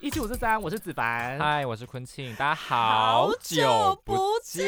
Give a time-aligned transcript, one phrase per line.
[0.00, 4.66] 一七五四三，我是子凡，嗨，我是坤庆，大家好久不见，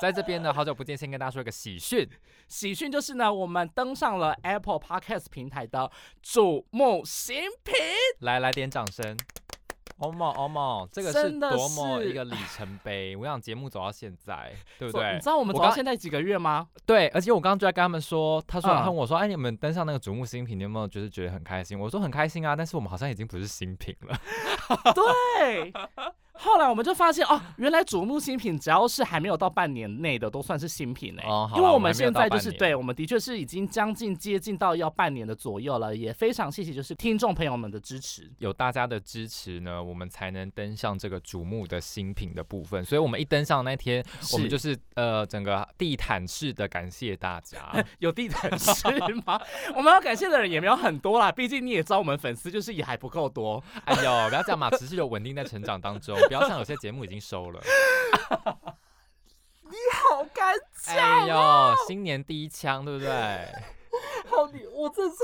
[0.00, 2.08] 在这边呢，好久不见，先跟大家说一个喜讯，
[2.46, 5.90] 喜讯就是呢，我们登上了 Apple Podcast 平台的
[6.24, 7.74] 瞩目新品，
[8.20, 9.16] 来来点掌声。
[10.02, 13.14] 欧某欧某，这个是多么一个里程碑！
[13.14, 15.12] 我想节目走到现在，对不对？
[15.14, 16.66] 你知道我们走到现在几个月吗？
[16.84, 24.18] 对，而且我刚刚就在跟他们说，他说问我说：“哎，你们登上那个瞩目新品，你有没有就是觉得很开心？”我说：“很开心啊，但是我们好像已经不是新品了。
[24.92, 25.72] ”对。
[26.42, 31.24] 后来我们就发现哦，原来瞩目新品只要是还没有到半年内的都算是新品哎，
[31.54, 42.84] 因为我们现在就是对，我们的确是已经将近接近到要半年的左右了，也非常谢谢就是听众朋友们的支持，有大家的支持呢，我们才能登上这个瞩目的新品的部分。
[42.84, 48.88] 所以我们一登上那天，我们就是呃整个地毯式的感谢大家， 有地毯式
[49.24, 49.40] 吗？
[49.76, 53.62] 我们要感谢的人也没有很多啦，毕竟你也知道我们粉丝就是也还不够多。
[53.84, 56.18] 哎呦，不要这样嘛，持续有稳定在成长当中。
[56.32, 57.60] 不要像有些节目已经收了，
[59.60, 60.94] 你好干净。
[60.94, 63.10] 哎呦，新年第一枪，对不对？
[64.30, 65.16] 好，你我这是。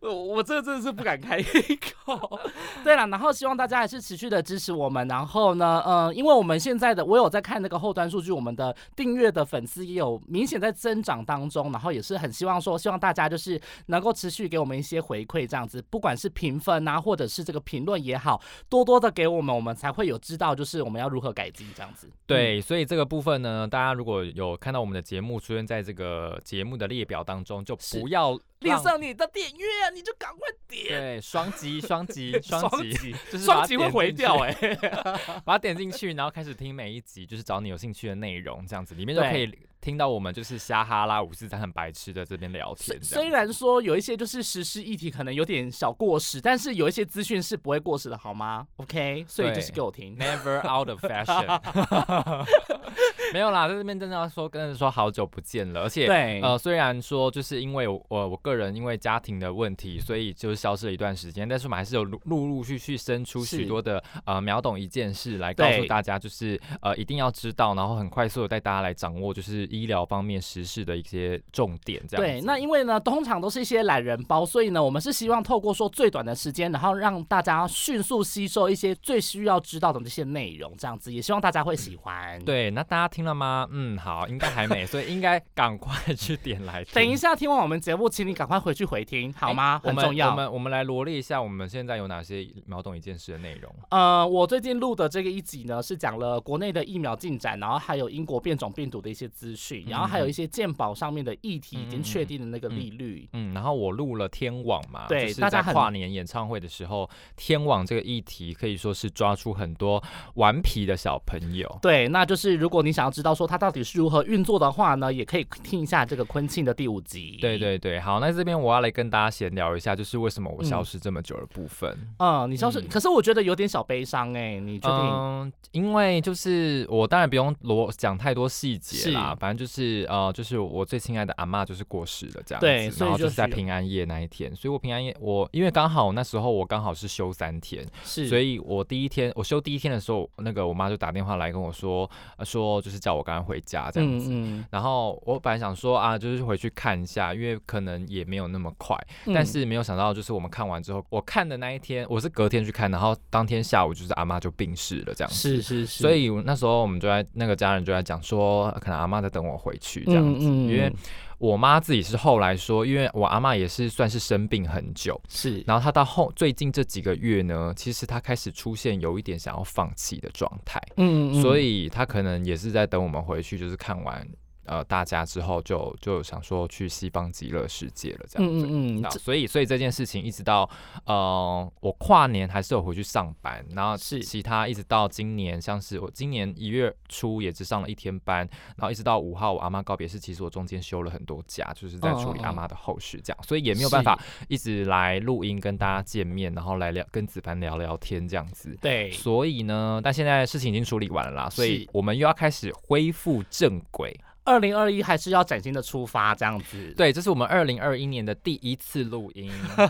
[0.00, 2.40] 我我这真的是不敢开口。
[2.84, 5.06] 对了，然后希望大家还是持续的支持我们。
[5.08, 11.70] 然后呢，呃，因为我们现在的我有在看那个后端数据，我们的订阅的粉丝也有明显在增长当中。
[11.72, 22.08] 然后也是很希望说，希望大家就是能够持续给我们一些回馈，这样子，不管是评分啊，或者是这个评论也好，多多的给我们，我们才会有知道就是我们要如何改进这样子。
[22.26, 28.38] 对，所以这个部分呢，大家如果有看到我们的节目出现在这个节目的列表当中，就不要。
[28.60, 30.88] 列上你的点阅，你就赶快点。
[30.88, 34.52] 对，双击双击 双击，就是双击会毁掉哎，
[35.44, 39.58] 把它点进去，然后开始听每一集，就是找你有兴趣的内容，这样子里面就可以。
[39.80, 52.44] 听到我们就是瞎哈拉五四三很白痴的这边聊天，虽然说有一些就是实施议题可能有点小过时，但是有一些资讯是不会过时的，好吗？OK，所以就是给我听，Never out of fashion。
[53.32, 56.06] 没有啦，在这边真的要说，跟人说好久不见了，而且
[56.42, 69.69] 呃，虽然说就是因为我我个人因为家庭的问题，所以就是消失了一段时间，但是我们还是有陆陆续续生出许多的呃秒懂一件事来告诉大家，就是呃一定要知道，然后很快速的带大家来掌握，就是。
[69.70, 72.40] 医疗方面实事的一些重点，这样对。
[72.42, 82.42] 那因为呢，通常都是一些懒人包，所以呢，我们是希望透过说最短的时间，然后让大家迅速吸收一些最需要知道的这些内容，这样子也希望大家会喜欢。
[82.44, 83.68] 对， 那大家听了吗？
[83.70, 86.84] 嗯，好，应该还没，所以应该赶快去点来。
[86.92, 89.80] 等一下听完我们节目，请你赶快回去回听，好吗？
[89.84, 90.30] 很重要。
[90.30, 93.72] 我们我们来罗列一下，我们现在有哪些秒懂一件事的内容。
[93.90, 100.40] 呃，我最近录的这个一集呢，是讲了国内的疫苗进展，然后还有英国变种病毒的一些资讯，然后还有一些。
[100.50, 110.02] 鉴宝上面的议题已经确定的那个利率，嗯，然后我录了天网嘛，对，大家跨年演唱会的时候，天网这个议题可以说是抓出很多
[110.34, 124.98] 顽皮的小朋友，对，那就是如果你想要知道说它到底是如何运作的话呢，也可以听一下这个昆庆的第五集，对对对，好，那这边我要来跟大家闲聊一下，就是为什么我消失这么久的部分，嗯，你消失，可是我觉得有点小悲伤哎，你确定？
[124.98, 130.30] 嗯，因为就是我当然不用罗讲太多细节啦，反正就是呃。
[130.40, 142.08] 就是我最亲爱的阿妈就是过世了这样子，然后就是在平安夜那一天，所以我平安夜我因为刚好那时候我刚好是休三天，是，所以我第一天我休第一天的时候，那个我妈就打电话来跟我说，
[142.44, 148.96] 说就是叫我赶快回家这样子，然后我本来想说啊，就是回去看一下，因为可能也没有那么快，
[149.34, 160.24] 但是没有想到就是我们看完之后，我看的那一天我是隔天去看，然后当天下午就是阿妈就病逝了这样子，是是是，所以那时候我们就在那个家人就在讲说，可能阿妈在等我回去这样。
[160.24, 160.92] 嗯嗯，因为
[161.38, 174.26] 我妈自己是后来说，因为我阿妈也是算是生病很久，是，然后她到后最近这几个月呢，其实她开始出现有一点想要放弃的状态，嗯，所以她可能也是在等我们回去，就是看完。
[174.70, 178.64] 呃，大家之后就就想说去西方极乐世界了，这样子。
[178.64, 179.10] 嗯嗯嗯。
[179.18, 180.70] 所以，所以这件事情一直到
[181.06, 198.78] 呃，我跨年还是有回去上班，然后是其他一直到今年，像是我今年一月初也只上了一天班，然后一直到五号我阿妈告别式，其实我中间休了很多假，就是在处理阿妈的后事，这样，所以也没有办法一直来录音跟大家见面，然后来聊跟子凡聊聊天这样子。
[198.80, 199.10] 对。
[199.10, 204.16] 所以呢，但现在事情已经处理完了，所以我们又要开始恢复正轨。
[204.50, 206.92] 二零二一还是要崭新的出发这样子。
[206.96, 209.48] 对，这是我们二零二一年的第一次录音。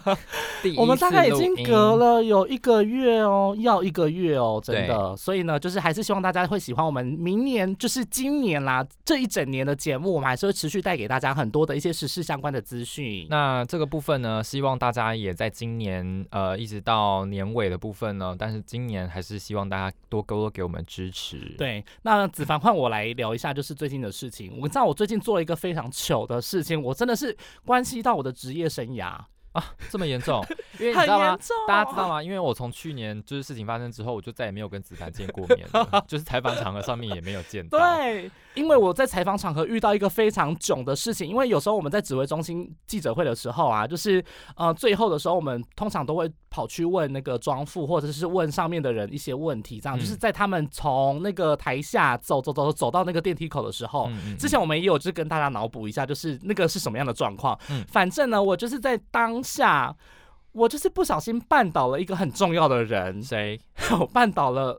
[0.63, 5.17] 第我们大概已经隔了有一个月哦，要一个月哦，真的。
[5.17, 13.27] 所以呢，就是还是希望大家会喜欢我们明年，就是今年啦，这一整年的节目，我们还是会持续带给大家很多的一些时事相关的资讯。
[13.31, 21.55] 那这个部分呢，希望大家也在今年呃一直到年尾的部分呢，但是今年还是希望大家多多给我们支持。
[21.57, 24.50] 对，那子凡换我来聊一下，就是最近的事情。
[24.59, 29.19] 我知道我最近做了一个非常糗的事情，我真的是关系到我的职业生涯。
[29.53, 30.41] 啊，这么严重？
[30.79, 31.37] 因为你知道吗？
[31.67, 32.23] 大家知道吗？
[32.23, 37.77] 因为我从去年就是事情发生之后，我就再也没有跟子凡见过面了， 就是采访场合上面也没有见到。
[37.77, 44.25] 对，因为我在采访场合遇到一个非常囧的事情，因为有时候我们在指挥中心记者会的时候啊，就是
[44.55, 54.09] 呃最后的时候，我们通常都会跑去问那个庄副，或者是问上面的人一些问题，这样就是在他们从那个台下走走走走到那个电梯口的时候，
[54.39, 57.59] 之前我们也有就是跟大家脑补一下，就是那个是什么样的状况。
[57.71, 59.41] 嗯，反正呢，我就是在当。
[59.43, 59.97] 下，
[60.53, 63.59] 我就是不小心绊倒了一个很重要的人，谁？
[63.99, 64.79] 我绊倒了，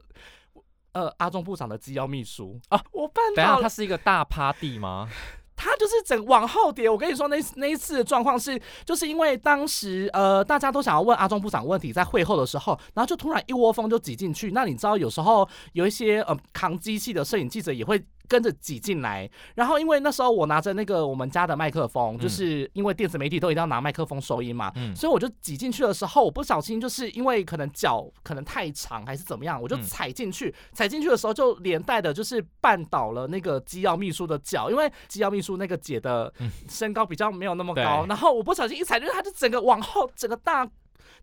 [0.93, 2.81] 呃，阿中部长的机要秘书啊！
[2.91, 3.43] 我办到。
[3.43, 5.07] 等下，他是一个大趴地吗？
[5.55, 6.89] 他就是整往后跌。
[6.89, 14.51] 我跟你说，那那一次的状况是，就是因为当时呃，大家都想要问阿中部长问题，在会后的时候，然后就突然一窝蜂就挤进去。
[14.51, 18.03] 那你知道，有时候有一些呃扛机器的摄影记者也会。
[18.31, 36.33] 跟着挤进来，然后因为那时候我拿着那个我们家的麦克风，就是因为电子媒体都一定要拿麦克风收音嘛，所以我就挤进去的时候，我不小心就是因为可能脚可能太长还是怎么样，我就踩进去，踩进去的时候就连带的就是绊倒了那个机要秘书的脚，因为机要秘书那个姐的
[36.69, 40.65] 身高比较没有那么高，然后我不小心一踩，就是他就整个往后整个大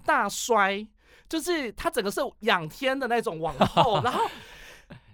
[0.05, 0.87] 大摔，
[1.26, 4.26] 就是他整个是仰天的那种往后， 然后。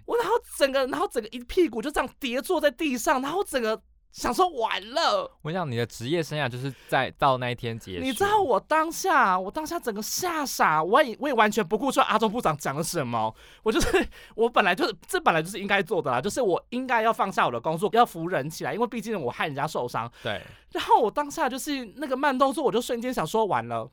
[0.05, 3.81] 我然后整个，然后整个一屁股就这样跌坐在地上，然后整个
[4.11, 5.29] 想说完了。
[5.41, 8.03] 我跟你的职业生涯就是在到那一天结束。
[8.03, 13.33] 你知道我当下，我当下整个吓傻，我也我也完全不顾说阿中部长讲了什么。
[13.63, 20.11] 我就是我本来就是这本来就是应该做的啦，就是我应该要放下我的工作，要扶人起来，因为毕竟我害人家受伤。
[20.21, 20.41] 对。
[20.71, 23.89] 然后我当下就是那个慢动作，我就瞬间想说完了，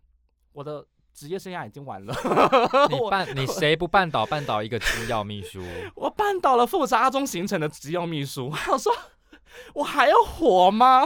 [0.52, 0.86] 我的。
[1.14, 2.14] 职业生涯已经完了。
[2.88, 5.62] 你绊 你谁不绊倒绊倒一个机要秘书？
[5.94, 8.48] 我绊倒了负责阿中形成的机要秘书。
[8.50, 8.92] 我想说
[9.74, 11.04] 我还要活吗？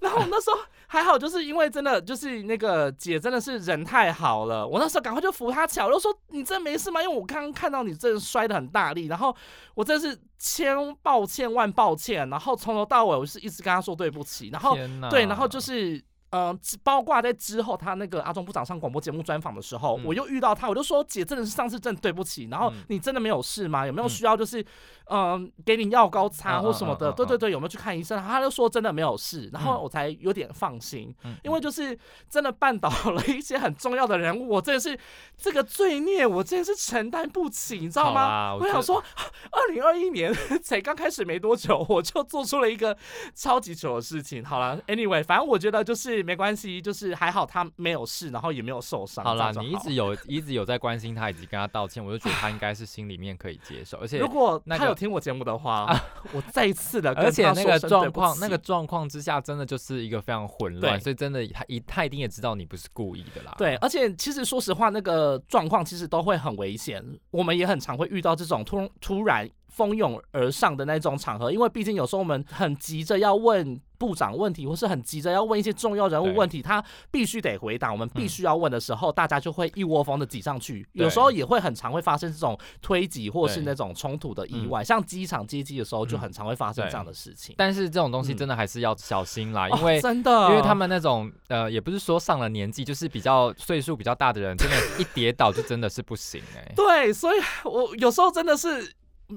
[0.00, 4.66] 然后那时候还好，就是因为真的就是那个姐真的是人太好了。
[4.66, 7.02] 我那时候赶快就扶她起来，我就说你真没事吗？
[7.02, 9.34] 因为我刚刚看到你真的摔得很大力，然后
[9.74, 14.76] 我真是千抱歉万抱歉，然后从头到尾我是一直跟她说对不起，然后
[15.10, 16.00] 对，然后就是。
[16.30, 23.86] 嗯，包括在之后，他那个阿中部长上广播节目专访的时候，我又遇到他，我就说姐真的是上次真的对不起，然后你真的没有事吗？
[23.86, 24.62] 有没有需要就是
[25.06, 27.10] 嗯给你药膏擦或什么的？
[27.12, 28.22] 对对对，有没有去看医生？
[28.22, 31.98] 他就说真的没有事，然后我才有点放心，因为就是
[32.28, 34.98] 真的绊倒了一些很重要的人物，我真的是
[35.36, 38.54] 这个罪孽，我真的是承担不起，你知道吗？
[38.54, 39.02] 我想说，
[39.50, 40.30] 二零二一年
[40.62, 42.94] 才刚开始没多久，我就做出了一个
[43.34, 44.44] 超级糗的事情。
[44.44, 46.17] 好了，anyway，反正我觉得就是。
[46.22, 49.24] 没关系，就是还好他没有事，然后也没有受伤。
[49.24, 53.98] 好啦，你一直有一直有在关心他，以及跟他道歉，我就觉得他应该是心里面可以接受。
[53.98, 55.86] 而且如果他有听我节目的话，
[56.32, 63.54] 我再一次的， 而且那个状况那个状况之下，真的就是一个非常混乱，所以真的他一他一定也知道你不是故意的啦。
[63.58, 69.48] 对，而且其实说实话，那个状况其实都会很危险，我们也很常会遇到这种突突然。
[69.68, 80.86] 蜂拥而上的那种场合，因为毕竟有时候我们很急着要问部长问题，或是很急着要问一些重要人物问题，他必须得回答，我们必须要问的时候，大家就会一窝蜂的挤上去。
[80.92, 87.54] 有时候也会很常会发生这种推挤或是那种冲突的意外，像机场接机的时候就很常会发生这样的事情。
[87.58, 96.72] 但是这种东西真的还是要小心啦，因为真的，因为他们那种呃，也不是说上了年纪，就是比较岁数比较大的人，真的，一跌倒就真的是不行哎。
[96.76, 98.92] 对，所以我有时候真的是。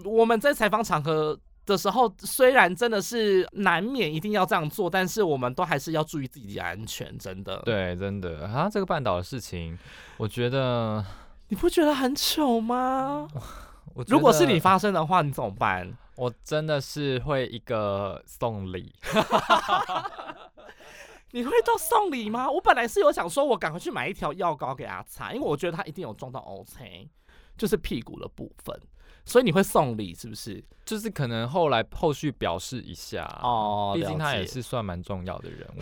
[0.06, 7.62] 我们在采访场合的时候，虽然真的是难免一定要这样做，但是我们都还是要注意自己的安全，真的。
[7.66, 9.78] 对，真的啊，这个半岛的事情，
[10.18, 11.06] 我觉得
[11.50, 13.28] 你不觉得很糗吗？
[14.08, 15.92] 如果是你发生的话，你怎么办？
[16.16, 18.94] 我真的是会一个送礼。
[21.34, 22.50] 你会到送礼吗？
[22.52, 27.10] 我本来是有想说，我赶快去买一条药膏给他擦，因为我觉得他一定有撞到 OK，
[27.58, 28.78] 就是屁股的部分。
[29.26, 30.64] 所以你会送礼是不是？
[30.84, 35.82] 就是可能后来后续表示一下哦，毕竟他也是算蛮重要的人物。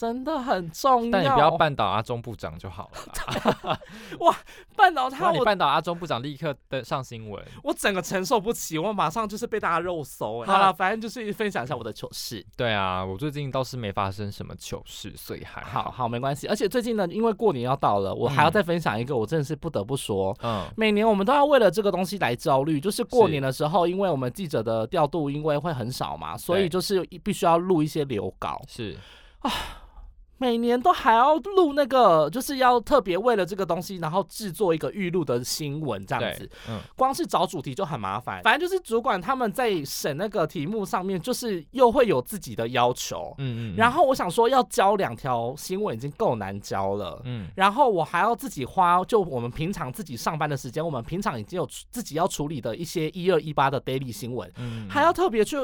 [0.00, 1.10] 真的很重要。
[1.10, 3.78] 但你不要绊倒阿中部长就好了。
[4.20, 4.34] 哇，
[4.74, 10.42] 绊倒他，你绊倒阿中部长，立刻登上新闻，我整个承受不起，我马上就是被大家肉搜。
[10.44, 12.42] 好了，反正就是分享一下我的糗事。
[12.56, 16.46] 对啊，我最近倒是没发生什么糗事，所以还好好没关系。
[16.46, 28.62] 而且最近呢，因为过年要到了，我还要再分享一个，我真的是不得不说，嗯，每年我们都要为了这个东西来焦虑，就是过年的时候，因为我们记者的调度因为会很少嘛，所以就是必须要录一些留稿。
[28.66, 28.96] 是
[29.40, 29.50] 啊。
[30.40, 36.48] 每年都还要录那个，就是要特别为了这个东西，然后制作一个预录的新闻这样子。
[36.66, 38.40] 嗯，光是找主题就很麻烦。
[38.42, 43.34] 反正就是主管他们在审那个题目上面，就是又会有自己的要求。
[43.36, 43.76] 嗯嗯。
[43.76, 47.20] 然后我想说，要交两条新闻已经够难交了。
[47.26, 47.46] 嗯。
[47.54, 54.50] 然后我还要自己花，就我们平常自己上班的时间，我们平常已经有自己要处理的一些一二一八的 daily 新闻，
[54.88, 55.58] 还要特别去。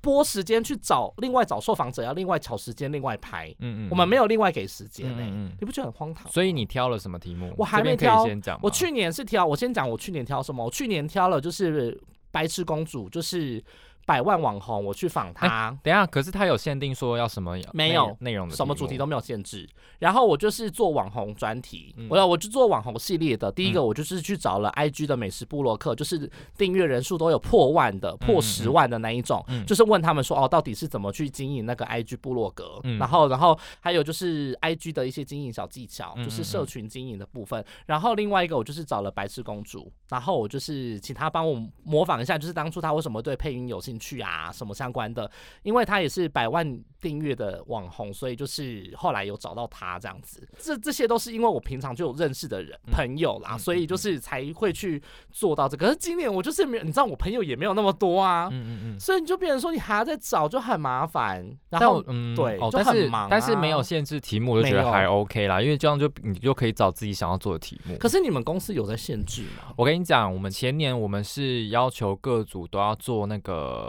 [0.00, 3.48] 拨时间去找另外找受访者，要另外找时间另外拍。
[3.60, 6.30] 嗯嗯，我们没有另外给时间呢，你不觉得很荒唐？
[6.30, 7.52] 所以你挑了什么题目？
[7.56, 8.24] 我还没挑。
[8.24, 8.40] 先。
[8.62, 10.64] 我去年是挑，我先讲我去年挑什么？
[10.64, 12.00] 我去年挑了就是
[12.30, 13.62] 白痴公主，就是。
[14.08, 15.68] 百万网红，我去访他。
[15.82, 17.58] 等下，可是他有限定说要什么？
[17.74, 19.68] 没有内容的，什么主题都没有限制。
[19.98, 23.52] 然后我就是做网红专题，我要我就做网红系列的。
[23.52, 32.80] 第一个，我就是去找了 IG 的美食部落客，就是订阅人数都有破万的、破十万的那一种，就是问他们说哦，到底是怎么去经营那个 IG 部落格？
[32.98, 37.62] 然后，然后还有就是 IG 的一些经营小技巧，就是社群经营的部分。
[37.84, 43.97] 然后另外一个，我就是找了白痴公主，然后我就是请他帮我模仿一下，就是当初他为什么对配音有兴趣。
[43.98, 45.30] 去啊，什么相关的？
[45.62, 50.46] 因为他也是百万订阅的网红，所以就是后来有找到他这样子。
[50.58, 55.86] 这这些都是因为我平常就有认识的人朋友啦，所以就是才会去做到这个。
[55.86, 61.48] 可是今年我就是没有，你知道我朋友也没有那么多啊，嗯嗯嗯，所以你就变成说你还要再找，就很麻烦。
[61.70, 63.28] 然后嗯，对，就很忙。
[63.30, 67.96] 但是没有限制题目，我就觉得还 OK 啦，因为这样就你就可以找自己想要做的题目。
[67.98, 69.72] 可是你们公司有在限制吗？
[69.76, 73.87] 我跟你讲，我们前年我们是要求各组都要做那个。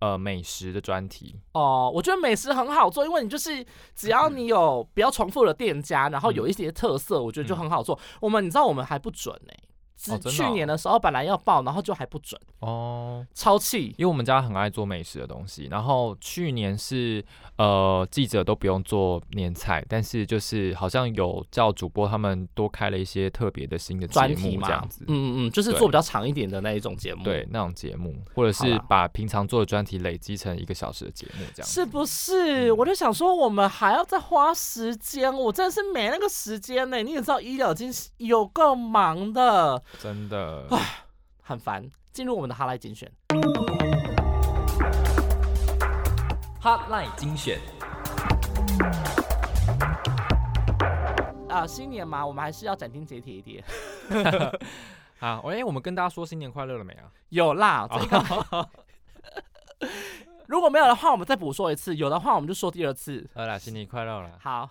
[0.00, 1.34] 呃，美食的专题。
[1.52, 3.64] 哦，我觉得美食很好做，因为你就是
[3.96, 7.98] 只要你有比较重复的店家，然后有一些特色，我觉得就很好做。
[8.20, 9.34] 我们你知道我们还不准
[10.06, 10.18] 呢。
[10.30, 13.94] 去年的时候本来要报，然后就还不准哦，超气！
[13.98, 17.24] 因为我们家很爱做美食的东西，然后去年是
[17.56, 32.72] 呃记者都不用做年菜，但是就是好像有叫主播他们多开了一些特别的新的节目这样子，嗯嗯嗯，就是做比较长一点的那一种节目，对那种节目，或者是把平常做的专题累积成一个小时的节目这样，是不是？
[32.72, 37.02] 我就想说，我们还要再花时间，我真的是没那个时间呢。
[37.02, 39.82] 你也知道，医疗已经有够忙的。
[39.98, 40.66] 真的
[41.42, 41.90] 很烦。
[42.12, 43.10] 进入我们的哈赖精选，
[46.60, 47.60] 哈赖精选。
[51.48, 53.64] 啊，新年嘛，我们还是要斩钉截铁一点。
[55.20, 57.10] 好，喂，我们跟大家说新年快乐了没啊？
[57.28, 58.68] 有啦，这个。
[60.48, 63.28] 如果没有的话，我们再补说一次；有的话，我们就说第二次。
[63.34, 64.30] 好啦，新年快乐啦。
[64.40, 64.66] 好，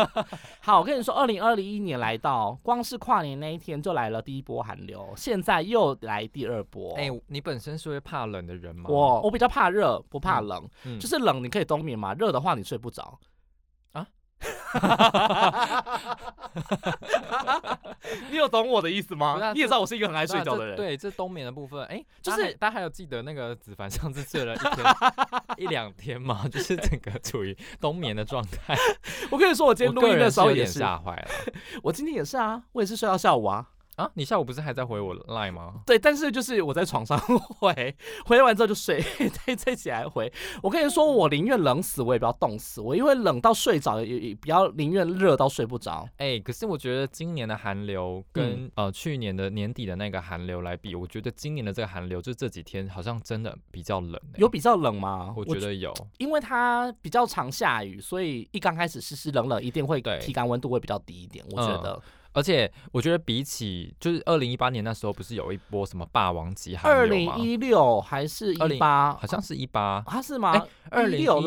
[0.60, 6.94] 好，我跟你说，二零二零一年来到，光是跨年那一天就来了第一波寒流，现在又来第二波。
[6.96, 8.84] 哎，你本身是会怕冷的人吗？
[8.90, 10.62] 我我比较怕热，不怕冷，
[11.00, 13.18] 就是冷你可以冬眠嘛，热的话你睡不着。
[18.30, 19.52] 你有懂我的意思吗？
[19.54, 20.76] 你也知道我是一个很爱睡觉的人。
[20.76, 24.74] 对，这冬眠的部分，哎，就是大家还有记得那个子凡上次睡了一天
[25.58, 26.46] 一两天吗？
[26.52, 28.76] 就是整个处于冬眠的状态。
[29.30, 31.28] 我跟你说，我今天录音的时候也是吓坏了。
[31.82, 33.68] 我今天也是啊，我也是睡到下午啊。
[33.96, 35.82] 啊，你下午不是还在回我 line 吗？
[35.86, 37.16] 对，但是就是我在床上
[37.60, 37.94] 回，
[38.26, 39.00] 回完之后就睡，
[39.46, 40.32] 再再起来回。
[40.62, 42.80] 我跟你说，我宁愿冷死，我也不要冻死。
[42.80, 46.08] 我因为冷到睡着，也也比较宁愿热到睡不着。
[46.16, 54.20] 哎，可是我觉得今年的寒流跟呃去年的年底的那个寒流来比，我觉得今年的这个寒流就这几天好像真的比较冷。
[54.38, 55.32] 有比较冷吗？
[55.36, 61.44] 我觉得有，因为它比较常下雨，所以一刚开始湿湿冷冷，一定会体感温度会比较低一点。
[61.52, 62.02] 我觉得。
[62.34, 67.32] 而且我觉得比起就是二零一八年那时候不是有一波什么霸王级寒流吗？
[67.32, 69.14] 二零一六还是一八？
[69.14, 70.52] 好像是一八，它是吗？
[70.90, 71.40] 二零一六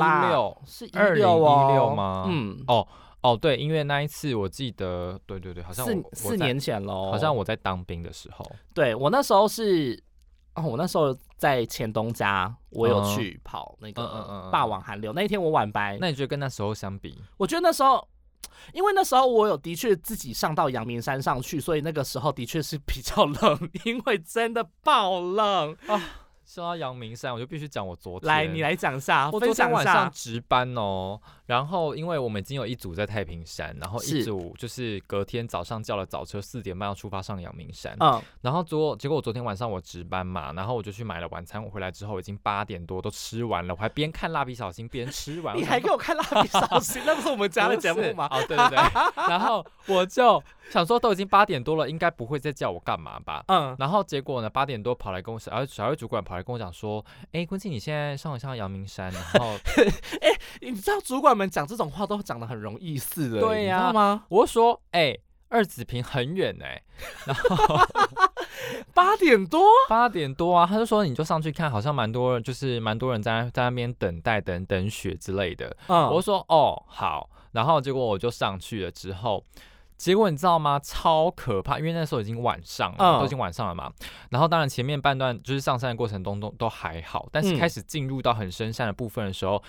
[0.66, 2.26] 是二零一六吗？
[2.30, 2.88] 嗯，哦
[3.22, 10.02] 哦，对，因为那一次我记得，对对对，好像四四年前喽，好像我在当兵的时候，对我那时候是
[10.56, 15.98] 哦，我那时候在前东家，我有去跑那个霸王寒流，那一天我晚班。
[16.00, 17.22] 那你觉得跟那时候相比？
[17.36, 18.08] 我觉得那时候。
[18.74, 26.27] 因为那时候我有的确自己上到阳明山上去，所以那个时候的确是比较冷， 因为真的爆冷啊！
[26.48, 28.26] 说到阳明山，我就必须讲我昨天。
[28.26, 31.20] 来，你来讲一下，我昨天晚上值班哦。
[31.46, 37.96] 然后，因为我们已经有一组在太平山，然后一组就是隔天早上叫了早车，四点半要出发上阳明山。
[38.00, 38.22] 嗯。
[38.42, 41.62] 然后昨结果我昨天晚上我值班嘛，然后我就去买了晚餐。
[41.62, 43.74] 我回来之后已经八点多，都吃完了。
[43.74, 45.56] 我还边看蜡笔小新边吃完。
[45.58, 47.02] 你还给我看蜡笔小新？
[47.06, 48.26] 那不是我们家的节目吗？
[48.32, 48.78] 哦，对对对。
[49.28, 53.44] 然后我就想说，都已经八点多了，应该不会再叫我干嘛吧？
[53.48, 53.76] 嗯。
[53.80, 57.04] 然后结果呢，八点多跑来跟我小小魏主管跑来跟我讲说
[57.34, 59.56] ：“哎，坤庆，你现在上一上阳明山，然后，
[60.22, 60.30] 哎，
[60.62, 63.92] 你知道主管们讲这种话都讲的很容易似的，对呀？
[63.92, 64.24] 吗？
[64.30, 65.18] 我说，哎，
[65.50, 66.82] 二子坪很远哎，
[67.26, 67.80] 然后
[68.94, 75.76] 八点多，八点多啊，他就说你就上去看，好像蛮多人，就是蛮多人在在那边等待等等雪之类的。
[75.88, 79.44] 嗯，我说哦好，然后结果我就上去了之后。
[79.98, 80.80] 结果你知道吗？
[80.82, 83.92] 超可怕，因为那时候已经晚上了，都已经晚上了嘛。
[84.30, 89.62] 然后当然前面半段就是上山的过程中都都还好，但是开始进入到很深山的部分的时候，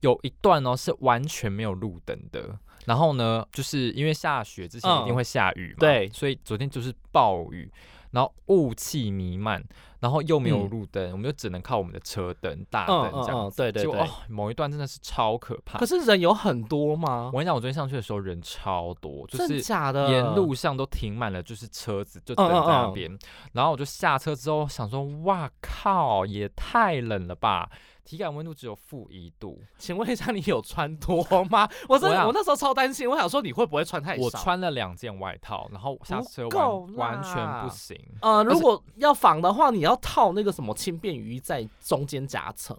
[0.00, 2.56] 有一段哦是完全没有路灯的。
[2.84, 7.70] 然后呢，就是因为下雪之前一定会下雨嘛，对，所以昨天就是暴雨。
[8.12, 9.62] 然后雾气弥漫，
[10.00, 13.50] 然后又没有路灯，我们就只能靠我们的车灯、大灯这样。
[13.56, 15.78] 对对对，某一段真的是超可怕。
[15.78, 17.30] 可是人有很多吗？
[17.32, 23.18] 我跟你讲，我昨天上去的时候人超多，就是假的，沿路上都停满了，就是车子就等在那边。
[23.52, 27.70] 然后我就下车之后想说，哇靠，也太冷了吧。
[28.04, 31.68] 体感温度只有负一度，请问一下，你有穿多吗？
[31.88, 34.22] 我真的，我那时候超担心，我想说你会不会穿太少？
[34.22, 37.96] 我穿了两件外套，然后下车完完全不行。
[38.20, 42.76] 呃，如果要防的话，你要套那个什么轻便雨衣在中间夹层。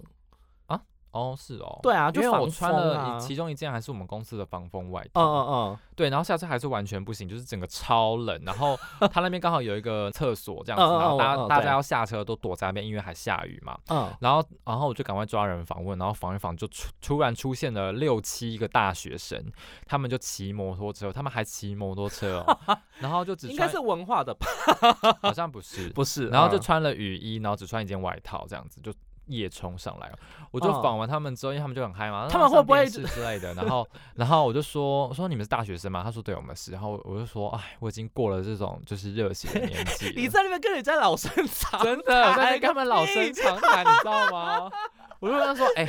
[1.14, 8.76] 哦，是哦，对啊，因为我穿了其中一件还是我们公司的防风外套，嗯嗯嗯，对，然后下车还是完全不行，就是整个超冷，然后
[9.12, 19.40] 他那边刚好有一个厕所这样子，然后大家大家要下车都躲在那边，因为还下雨嘛，嗯，然后然后我就赶快抓人访问，然后访一访就突突然出现了六七个大学生，
[19.86, 24.48] 他们就骑摩托车，他们还骑摩托车哦， 然后就只应该是文化的吧，
[25.22, 25.90] 好像不是。
[25.94, 28.92] 不是，然后就穿了雨衣，然后只穿一件外套这样子就。
[29.28, 30.12] 夜冲上来
[30.52, 33.54] 我就访完他们之后，因为他们就很嗨嘛，他们会不会是之类的？
[33.54, 36.02] 然后，然后我就说，我说你们是大学生吗？
[36.04, 36.72] 他说对，我们是。
[36.72, 40.14] 然后我就说，哎，我已经过了这种就是热血的年纪。
[40.18, 44.70] 你在那边跟人家老生常真的，我在跟他们老生常谈，你知道吗？
[45.24, 45.88] 我就跟他说，哎，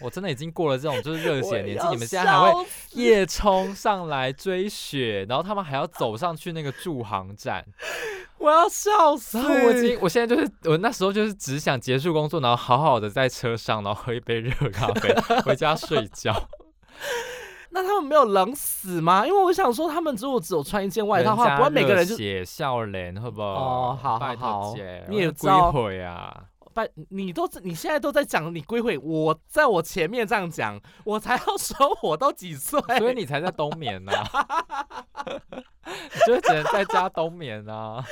[0.00, 7.64] 我真的已经过了这种就是热血年纪，你们现在还会夜冲上来追雪，然后他们还要走上去那个驻航站。
[8.38, 9.38] 我要笑死！
[9.38, 16.32] 我已经，我现在就是，我那时候就是只想结束工作，然后好好的在车上，然后喝一杯热咖啡，回家睡觉。
[17.70, 19.26] 那他们没有冷死吗？
[19.26, 23.48] 因为我想说，他们如果只有穿一件外套的话，不会每个人就写笑脸，好不好？
[23.48, 24.74] 哦，好好好，
[25.08, 26.44] 你也归回啊。
[26.76, 34.12] 拜，你都你现在都在讲你归回，我在我前面这样讲，我才要说我都几岁，所以你才在冬眠呢，
[35.86, 38.04] 你就只能在家冬眠啊。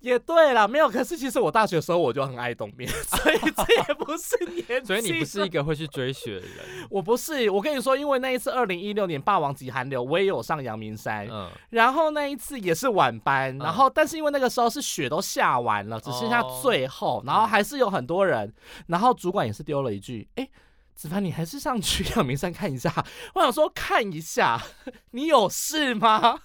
[0.00, 0.88] 也对啦，没有。
[0.88, 4.36] 可是其实我大学的时候我就很爱冬眠， 所以这也不是
[4.68, 6.86] 年所以你不是一个会去追雪的人。
[6.88, 11.26] 我不是，我跟你说，因为那一次二零一六年霸王级寒流，我也有上阳明山。
[11.28, 11.50] 嗯。
[11.70, 18.54] 然后那一次也是晚班，然后但是因为那个时候是雪都下完了，只剩下最后，然后还是有很多人。
[18.86, 20.48] 然后主管也是丢了一句：“哎，
[20.94, 22.92] 子凡，你还是上去阳明山看一下。”
[23.34, 24.60] 我想说看一下，
[25.10, 26.40] 你有事吗？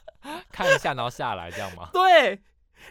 [0.52, 1.90] 看一下，然后下来这样吗？
[1.94, 2.42] 对。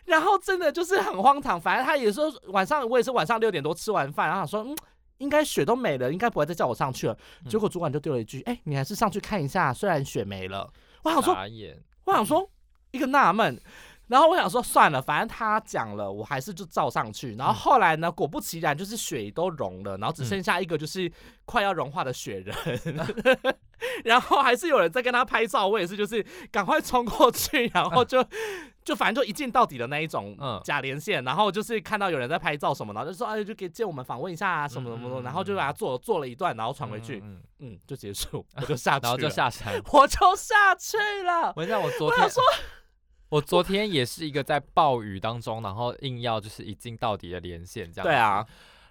[0.05, 4.77] 然后真的就是很荒唐，反正他也说晚上我也是晚上六点多吃完饭，然后说嗯，
[5.19, 7.17] 应该雪都没了，应该不会再叫我上去了。
[7.49, 10.71] 结果主管就丢了一句，哎，你还是上去看一下，虽然雪没了。
[11.05, 11.37] 我想说，
[12.05, 12.49] 我想说
[12.91, 13.61] 一个纳闷，
[14.09, 17.35] 然后我想说算了，反正他讲了，我还是就照上去。
[17.37, 21.11] 然后后来呢，果不其然，就是雪都融了，然后只剩下一个就是
[21.45, 22.55] 快要融化的雪人，
[24.05, 28.25] 然后还是有人在跟他拍照，我也是就是赶快冲过去，然后就。
[28.85, 37.23] 就反正就一镜到底的那一种假连线，然后就是看到有人在拍照什么的，就说哎，就给借我们访问一下啊，什么什么的，然后就把它做做了一段，然后传回去，
[37.61, 41.53] 嗯，就结束，我就下去，然后就下山， 我就下去了。
[41.55, 42.43] 我讲我昨天说，
[43.31, 48.05] 我昨天也是一个在暴雨当中，然后硬要就是一镜到底的连线这样。
[48.05, 48.45] 对啊，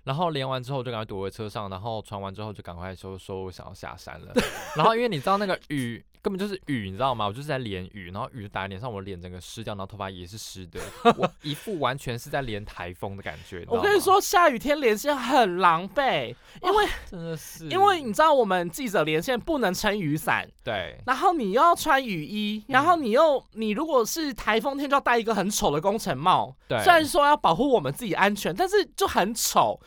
[0.06, 4.34] 然后连完之后就赶快躲回车上，然后传完之后就赶快说说我想要下山了。
[4.78, 6.04] 然后因为你知道那个雨。
[6.22, 7.26] 根本就是雨，你知道吗？
[7.28, 10.80] 我就是在连雨，然后雨打在脸上，我脸整个湿掉，然后头发也是湿的，
[11.18, 13.66] 我一副完全是在连台风的感觉。
[13.68, 29.80] 我跟你说，下雨天连线很狼狈，因为真的是，因为你知道我们记者连线不能撑雨伞，对，然后你又要穿雨衣，然后你又你如果是台风天就要戴一个很丑的工程帽，对，虽然说要保护我们自己安全，但是就很丑。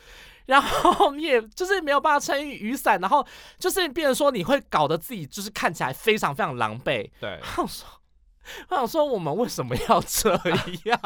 [0.45, 3.25] 然后你也就是没有办法撑雨伞，然后
[3.57, 7.09] 就是变成说你会搞得自己就是看起来非常非常狼狈。
[7.19, 7.87] 对，我想说。
[8.69, 10.29] 我想说，我们为什么要这
[10.85, 10.99] 样？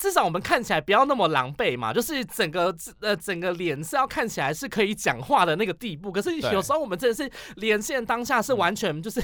[0.00, 6.10] 至少我们看起来不要那么狼狈嘛，就是整个呃整个脸是要看起来是可以讲话的那个地步。
[6.10, 9.20] 可是有时候我们真的是连线当下是完全就是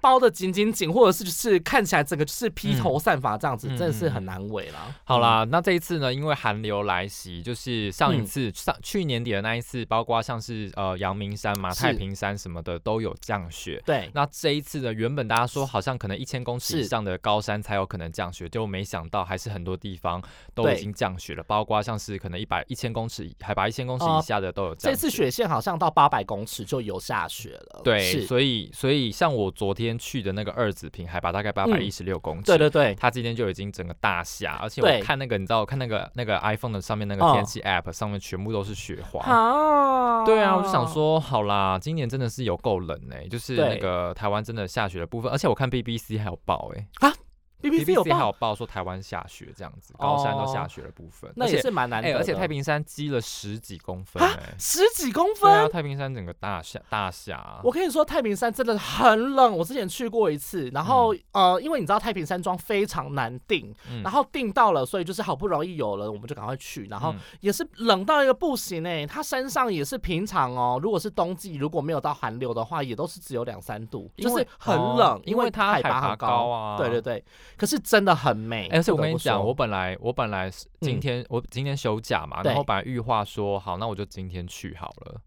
[0.00, 4.96] 包的紧紧紧，或者是就是看起来整个就是披头散发这样子，真的是很难为啦。
[5.04, 13.82] 好啦，那这一次呢，因为寒流来袭，就是上一次上去年底的那一次，包括像是呃阳明山嘛、太平山什么的都有降雪。
[13.84, 20.13] 对，那这一次呢，原本大家说好像可能一千公公尺以上的高山才有可能降雪，就没想到还是很多地方
[20.54, 24.74] 都已经降雪了，包括像是可能一百一千公尺海拔一千公尺以下的都有。
[24.74, 27.80] 这次雪线好像到八百公尺就有下雪了。
[27.82, 39.20] 对，所以所以像我昨天去的那个二子坪，海拔大概八百一十六公尺，对对对，它今天就已经整个大下，而且我看那个你知道我，看那个那个 iPhone 的上面那个天气 App 上面全部都是雪花。
[39.24, 47.12] 啊，对啊，我就想说，好啦，今年真的是有够冷哎，就是那个台湾真的下雪的部分，而且我看 BBC 还有报哎啊。
[47.60, 48.04] B B C 有
[48.38, 52.16] 报说台湾下雪这样子，高山都下雪的部分，那也是蛮难的。
[52.16, 55.50] 而且太平山积了十几公分，哎，十几公分。
[55.50, 57.60] 对啊，太平山整个大下大下。
[57.64, 59.56] 我跟你说，太平山真的很冷。
[59.56, 66.86] 我之前去过一次，然后呃，因为你知道太平山庄非常难订，然后订到了，所以就是好不容易有了，我们就赶快去。
[66.90, 70.78] 然后也是冷到一个不行哎，它山上也是平常哦。
[70.82, 76.76] 如果是冬季，如果没有到寒流的话，也都是只有两三度，就是很冷，因为它海拔很高啊。
[76.76, 77.24] 对对对，
[77.56, 78.44] 可是真的很。
[78.44, 85.20] 美，而且我跟你讲，我本来我本来是今天我今天休假嘛，然后本来预话说好，那我就今天去好了。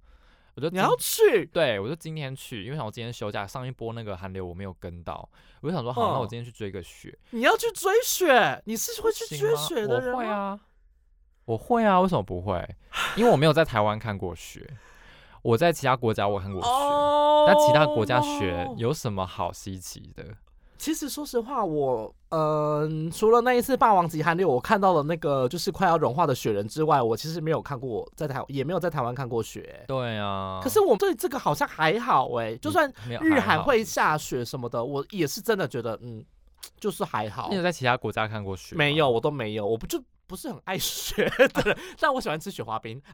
[0.55, 5.27] 我就你要去，对我就今天去，因为想我今天休假，上一波那个寒流我没有跟到，
[5.61, 7.17] 我就想说好，那我今天去追个雪。
[7.31, 8.61] 你要去追雪？
[8.65, 10.17] 你是会去追雪的人吗？
[10.17, 10.59] 会啊，
[11.45, 12.67] 我会啊，为什么不会？
[13.15, 14.67] 因为我没有在台湾看过雪，
[15.41, 16.67] 我在其他国家我看过雪，
[17.47, 20.23] 那其他国家雪有什么好稀奇的？
[20.77, 29.83] 其实说实话，我嗯，除了那一次霸王级寒流，我看到了那个就是快要融化的雪人之外，我其实没有看过在台，也没有在台湾看过雪。
[29.87, 30.59] 对啊。
[30.61, 36.23] 可是我对这个好像还好哎，就算日韩会下雪什么的，我也是真的觉得嗯，
[36.79, 37.47] 就是还好。
[37.49, 38.75] 你有在其他国家看过雪？
[38.75, 43.01] 没有，我都没有，我不就不是很爱雪的人， 但我喜欢吃雪花冰。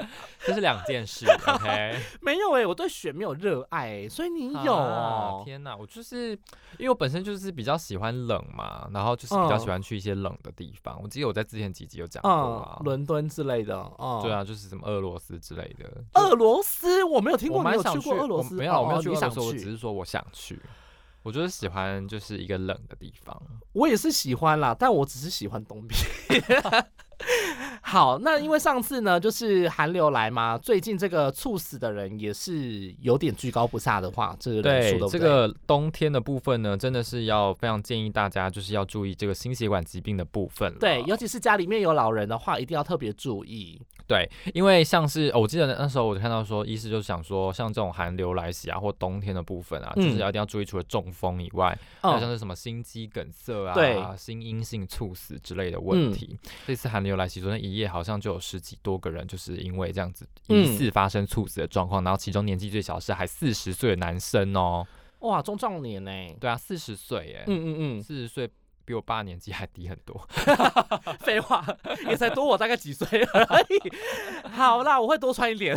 [0.44, 1.96] 这是两件事， OK？
[2.20, 5.42] 没有哎，我对雪没有热爱，所以你有哦。
[5.44, 6.30] 天哪，我就是
[6.78, 11.00] 因为我本身就是比较喜欢冷嘛，然后就是比较喜欢去一些冷的地方。
[11.02, 16.04] 我记得我在之前几集有讲过啊，伦敦之类的，哦，对啊，就是什么俄罗斯之类的。
[16.14, 20.60] 俄罗斯我没有听过，没有去过俄罗斯，没有，我没有去过俄罗斯，我只是说我想去。
[21.22, 23.40] 我就是喜欢就是一个冷的地方，
[23.72, 26.42] 我也是喜欢啦，但我只是喜欢冬天。
[27.80, 43.80] 好，那因为上次呢，就是寒流来嘛，最近这个猝死的人也是有点居高不下的话，这个对这个冬天的部分呢，真的是要非常建议大家就是要注意这个心血管疾病的部分对，尤其是家里面有老人的话，一定要特别注意。
[44.12, 56.36] 对，因为像是我记得那时候我看到说，医师就想说，像这种寒流来袭啊，或冬天的部分啊，就是要一定要注意，除了中风以外，好像是什么心肌梗塞啊、心因性猝死之类的问题。
[56.66, 64.86] 这次寒流来袭，昨天一夜好像就有十几多个人，就是因为这样子疑似发生猝死的状况，然后其中年纪最小是还四十岁的男生哦，
[65.20, 66.10] 哇，中壮年呢？
[66.38, 68.50] 对啊，四十岁哎，嗯嗯嗯，四十岁。
[68.92, 70.20] 比我爸年纪还低很多，
[71.20, 71.64] 废话，
[72.06, 74.50] 也才多我大概几岁而已。
[74.50, 75.74] 好啦，我会多穿一点。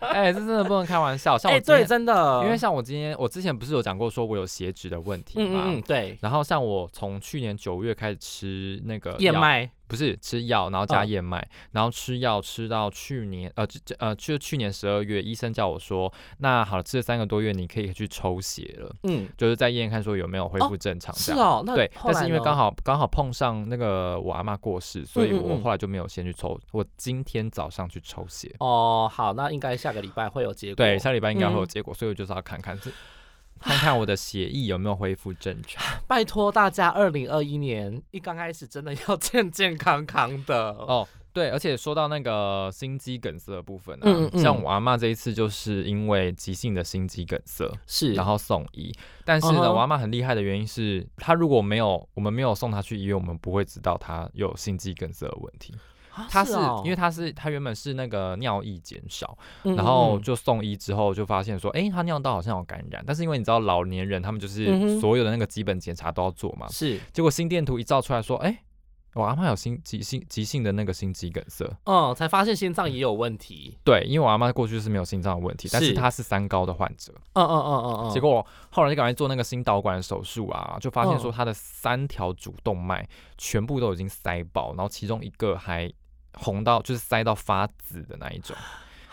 [0.00, 1.36] 哎，这真的不能开玩笑。
[1.36, 5.64] 像我对，真的，因为像我今天，我之前不是有讲过，说我有血脂的问题吗？
[5.66, 6.16] 嗯嗯，对。
[6.22, 9.70] 然后像我从去年九月开始吃那个燕麦。
[9.86, 21.14] 不是吃药，然后加燕麦，然后吃药吃到去年，呃，这呃，就去年十二月，医生叫我说，那好了，吃了三个多月，你可以去抽血了，嗯，就是在医院看说有没有恢复正常。
[21.14, 28.54] 是哦，对，但是因为刚好刚好碰上那个我阿妈过世，所以我后来就没有先去抽，我今天早上去抽血。
[28.60, 30.76] 哦，好，那应该下个礼拜会有结果。
[30.76, 32.78] 对，下礼拜应该会有结果，所以我就是要看看。
[33.60, 35.82] 看看我的血液有没有恢复正常。
[36.06, 41.06] 拜托大家，二零二一年一刚开始真的要健健康康的哦。
[41.32, 48.94] 对，而且说到那个心肌梗塞的部分啊，像我阿妈这一次就是因为急性的心肌梗塞，是然后送医。
[49.24, 55.74] 但是呢，我阿妈很厉害的原因是，她如果没有我们没有送她去医院，我们不会知道她有心肌梗塞的问题。
[56.28, 56.52] 他是
[56.84, 63.02] 因为他是他原本是那个尿液减少，然后就送医之后就发现说，哎，他尿道好像有感染。
[63.06, 67.00] 但是因为你知道老年人他们就是所有的那个基本检查都要做嘛，是。
[67.12, 68.58] 结果心电图一照出来说，哎，
[69.14, 73.78] 我阿妈有心急性急性的那个心肌梗塞，哦，才发现心脏也有问题。
[73.84, 77.12] 对，因为我阿妈过去是没有心脏的问题，但是她是三高的患者。
[77.34, 78.10] 嗯嗯嗯嗯嗯。
[78.10, 85.88] 结果后来就赶快做那个心导管手术啊，就发现说她的三条主动脉全部都已经塞爆，然后其中一个还
[86.34, 88.56] 红到就是塞到发紫的那一种。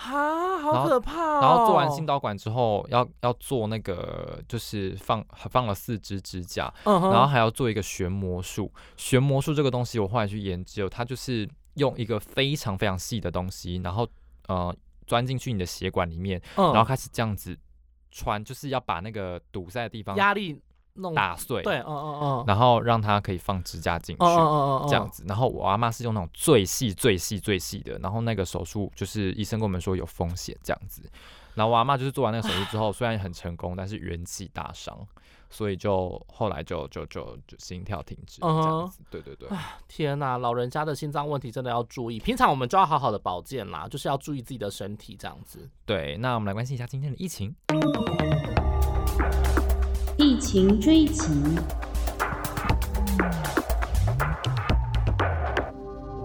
[0.03, 1.39] 啊，好可怕哦！
[1.41, 8.73] 然后做完心导管之后，要要做那个，就是放放了四支支架，然后还要做一个旋魔术。
[8.97, 14.07] 旋魔术这个东西，我后来去研究，它就是用一个非常非常细的东西，然后
[14.47, 17.55] 呃钻进去你的血管里面，然后开始这样子
[18.09, 20.59] 穿，就是要把那个堵塞的地方压力。
[21.15, 24.25] 打碎，对，嗯嗯嗯，然后让它可以放支架进去，
[24.87, 25.23] 这样子。
[25.27, 27.97] 然后我阿妈是用那种最细、最细、最细的。
[27.99, 31.01] 然后那个手术就是医生跟我们说有风险这样子。
[31.53, 34.97] 然后我阿妈就是做完那个手术之后，虽然很成功，但是元气大伤，
[35.49, 38.99] 所以就后来就就就就心跳停止这样子。
[39.09, 39.49] 对对对，
[39.87, 42.19] 天哪，老人家的心脏问题真的要注意。
[42.19, 45.69] 平常我们就要好好的保健啦，就是要注意自己的身体这样子。
[45.85, 47.53] 对，那我们来关心一下今天的疫情。
[50.41, 51.29] 疫情追击，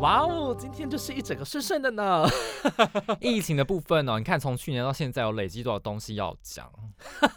[0.00, 2.26] 哇哦，今天就是一整个顺顺的呢。
[3.20, 6.66] 疫情的部分哦，你看从去年到现在有累积多少东西要讲。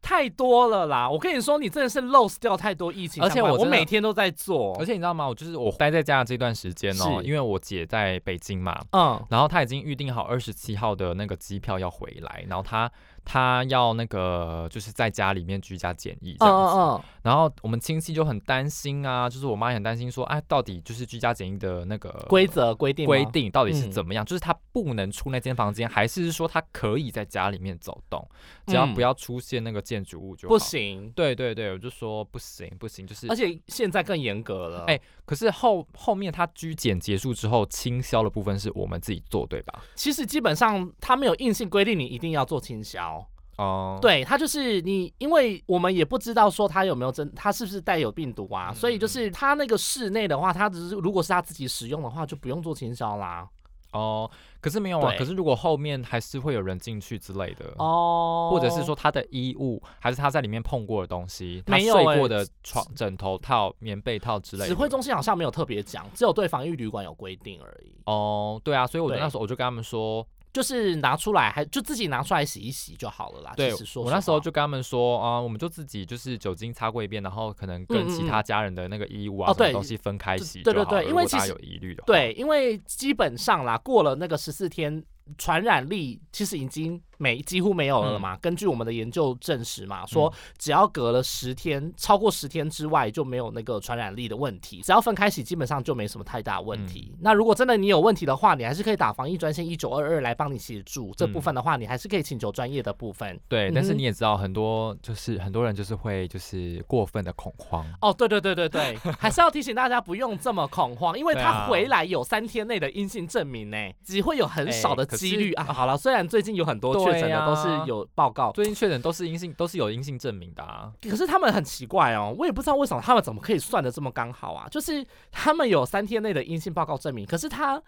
[0.00, 1.08] 太多了啦！
[1.08, 4.76] 我跟你说，你真的是 lose 掉太多疫情，而且我我每天都在做。
[4.78, 5.26] 而且你知道吗？
[5.26, 12.88] 我就是我待在家的这段时间哦，因为我姐在北京嘛，嗯，然后她已经预定好二十七号的那个机票要回来，然后她
[13.24, 17.04] 她要那个就是在家里面居家检疫这样子。
[17.22, 24.24] 然后我们亲戚就很担心啊，就是我妈也很担心说，哎，到底就是居家检疫的那个规则规定规定到底是怎么样？
[24.24, 28.28] 就是他不能出那间房间，还是说他可以在家里面走动，
[28.66, 29.84] 只要不要出现那个。
[29.84, 34.84] 建筑物就不行，对对对，我就说不行不行，就是而且现在更严格了。
[34.86, 39.84] 哎，可是后后面他居检结束之后，清销的部分是我们自己做，对吧？
[39.94, 43.13] 其实基本上他没有硬性规定你一定要做清销
[43.56, 43.98] 哦。
[44.00, 48.72] 对他就是你，因为我们也不知道说他有没有真，他是不是带有病毒啊？
[48.72, 53.48] 所以就是他那个室内的话，他只是如果是他自己使用的话，就不用做清销啦。
[53.92, 54.28] 哦，
[54.60, 55.14] 可是没有啊。
[55.16, 64.68] 可是如果后面还是会有人进去之类的哦，或者是说他的衣物，还是他在里面碰过的东西，他睡过的床、枕头套、棉被套之类的。
[64.68, 67.94] 指挥中心好像没有特别讲，只有对防疫旅馆有规定而已。
[68.06, 70.26] 哦，对啊，所以我那时候我就跟他们说。
[70.54, 73.52] 就是拿出来，还就自己拿出来洗一洗就好了啦。
[73.54, 82.02] 对，我那时候就跟他们说啊，我们就自己就是酒精擦过一遍，然后可能跟其他家人的那个衣物啊什么东西分开洗对对对，因为其实有疑虑的。
[82.06, 85.04] 对，因为基本上啦，过了那个十四天。
[85.38, 88.36] 传染力其实已经没几乎没有了嘛？
[88.36, 94.82] 根据我们的研究证实嘛，说只要隔了十天，超过十天之外就没有那个传染力的问题。
[94.82, 97.14] 只要分开洗，基本上就没什么太大问题。
[97.20, 101.14] 那如果真的你有问题的话，你还是可以打防疫专线一九二二来帮你协助。
[101.16, 103.40] 这部分的话，你还是可以请求专业的部分。
[103.48, 107.86] 对，但是你也知道，很多就是很多人就是会就是过分的恐慌。
[108.02, 115.04] 哦，对对对对对， 还是要提醒大家不用这么恐慌，因为他回来有三天内的阴性证明呢，只会有很少的。
[115.14, 120.92] 几率啊，好了，虽然最近有很多确诊的都是有报告，最近确诊都是阴性，都是有阴性证明的啊。
[121.02, 124.68] 可是他们很奇怪哦，我也不知道为什么他们怎么可以算的这么刚好啊？
[124.68, 127.82] 就是他们有三天内的阴性报告证明，可是他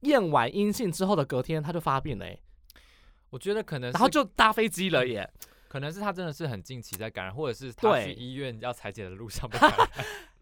[0.00, 2.26] 验完阴性之后的隔天他就发病了。
[3.30, 5.28] 我觉得可能，然后就搭飞机了耶。
[5.68, 9.88] 可能是他真的是很近期在感染，或者是他去医院要裁剪的路上被感染。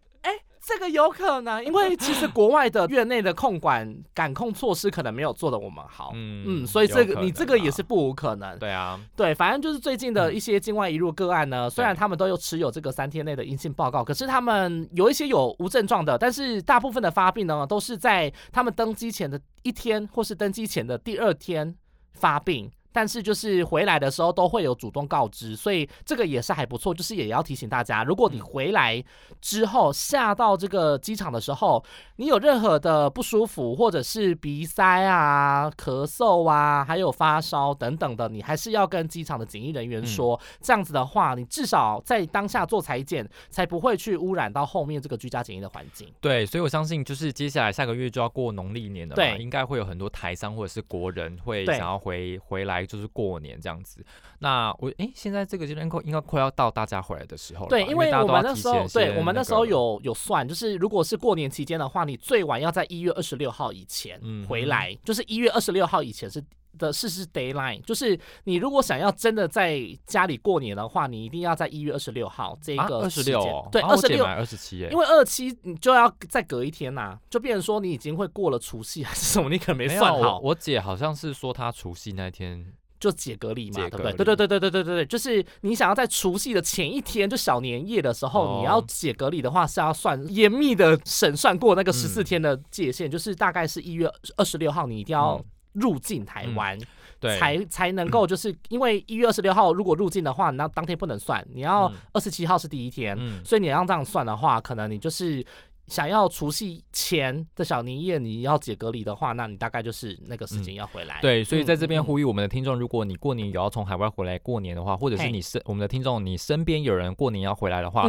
[0.84, 8.58] 这个有可能，因为其实国外的院内的控管感控措施可能没有做的我们好，嗯嗯，所以这个你这个也是不无可能。
[8.58, 21.74] 对啊，对，反正就是最近的一些境外移入个案呢，虽然他们都有持有这个三天内的阴性报告，可是他们有一些有无症状的，但是大部分的发病呢，都是在他们登机前的一天或是登机前的第二天
[22.12, 22.70] 发病。
[22.94, 26.94] 但是就是回来的时候都会有主动告知，所以这个也是还不错。
[26.94, 29.02] 就是也要提醒大家，如果你回来
[29.40, 31.84] 之后下到这个机场的时候，
[32.16, 40.40] 你有任何的不舒服，或者是鼻塞啊、咳嗽啊，还有发烧等等的，你还是要跟机场的检疫人员说。
[40.60, 46.08] 这样子的话，你至少在当下做裁剪，才不会去污染到后面这个居家检疫的环境。
[46.20, 52.83] 对，所以我相信就是接下来下个月就要过农历年了嘛，应该会有很多台商或者是国人会想要回回来。
[52.86, 54.04] 就是过年这样子，
[54.38, 57.70] 那我哎，现在这个阶段应该快要到大家回来的时候了。
[57.70, 66.42] 对，因为我们那时候，对我们那时候有有算，就是如果是过年期间的话，你最晚要在一月二十六号以前回来，就是一月二十六号以前是
[66.78, 80.38] 的事是 d a y l i n e 就是你如果想要真的在家里过年的话，你一定要在一月二十六号这个二十六，对，二十六二十七，因为二七你就要再隔一天呐，就变成说你已经会过了除夕还是什么，你可能没算好。
[80.40, 82.72] 我姐好像是说她除夕那天。
[83.00, 84.12] 就解隔离嘛，对不对？
[84.12, 95.38] 对对对对对对对对，就是你想要在除夕的前一天，就小年夜的时候，你要解隔离的话，是要算严密的审算过那个十四天的界限，就是大概是一月二十六号，你一定要
[95.74, 96.76] 入境台湾，
[97.20, 105.44] 对，才才能够，就是因为一月二十六号如果入境的话，那当天不能算，你要二十七号是第一天，所以你要这样算的话，可能你就是。
[105.86, 111.18] 想要除夕前的小年夜，你要解隔离的话，那你大概就是那个时间要回来。
[111.20, 118.08] 对，所以在这边呼吁我们的听众，如果你过年有要从海外回来过年的话，或者是你身我们的听众，你身边有人过年要回来的话。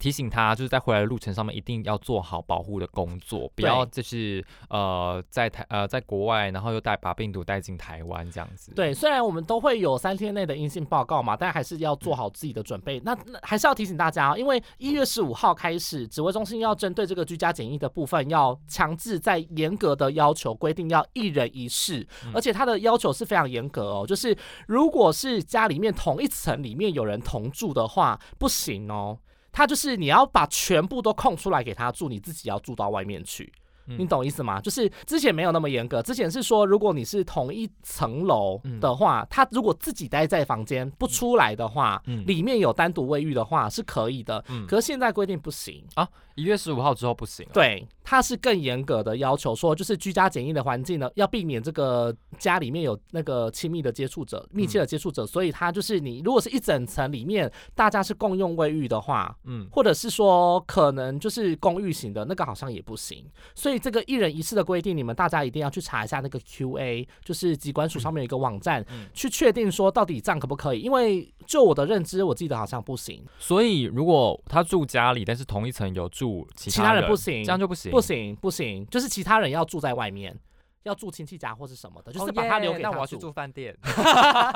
[0.00, 8.72] 提醒他，就是在回来的路程上面一定要做好保护的工作，不要就是呃在台呃在国外，然后又带把病毒带进台湾这样子。
[8.74, 12.98] 对，虽然我们都会有三天内的阴性报告嘛，但还是要做好自己的准备。
[13.04, 24.34] 那那还是要提醒大家，因为一月十五号开始，指挥中心要针对这个居家检疫的部分，要强制在严格的要求规定要一人一室，而且他的要求是非常严格哦，就是
[24.66, 29.18] 如果是家里面同一层里面有人同住的话，不行哦。
[29.52, 33.52] 他就是你要把全部都空出来给他住，你自己要住到外面去。
[33.98, 34.60] 你懂意思吗？
[34.60, 44.44] 就是之前没有那么严格，之前是说如果你是同一层楼的话，他如果自己待在房间不出来的话，里面有单独卫浴的话是可以的。
[44.68, 47.46] 可是现在规定不行啊，一月十五号之后不行。
[47.52, 63.26] 对，它是更严格的要求，说就是居家检疫的环境呢，要避免这个家里面有那个亲密的接触者、密切的接触者，所以它就是你如果是一整层里面大家是共用卫浴的话，嗯，或者是说可能就是公寓型的那个好像也不行，
[63.56, 63.79] 所以。
[63.80, 70.80] 这个一人一次的规定，你们大家一定要去查一下那个 Q&A，就是机关署上面有一个网站，去确定说到底这样可不可以？
[70.80, 73.24] 因为就我的认知，我记得好像不行。
[73.38, 80.38] 所以如果他住家里，但是同一层有住其他人不行，这样就不行，不行不行，就是其他人要住在外面。
[80.84, 83.76] 要住亲戚家或是什么的，就是把他留给他那我要去住饭店。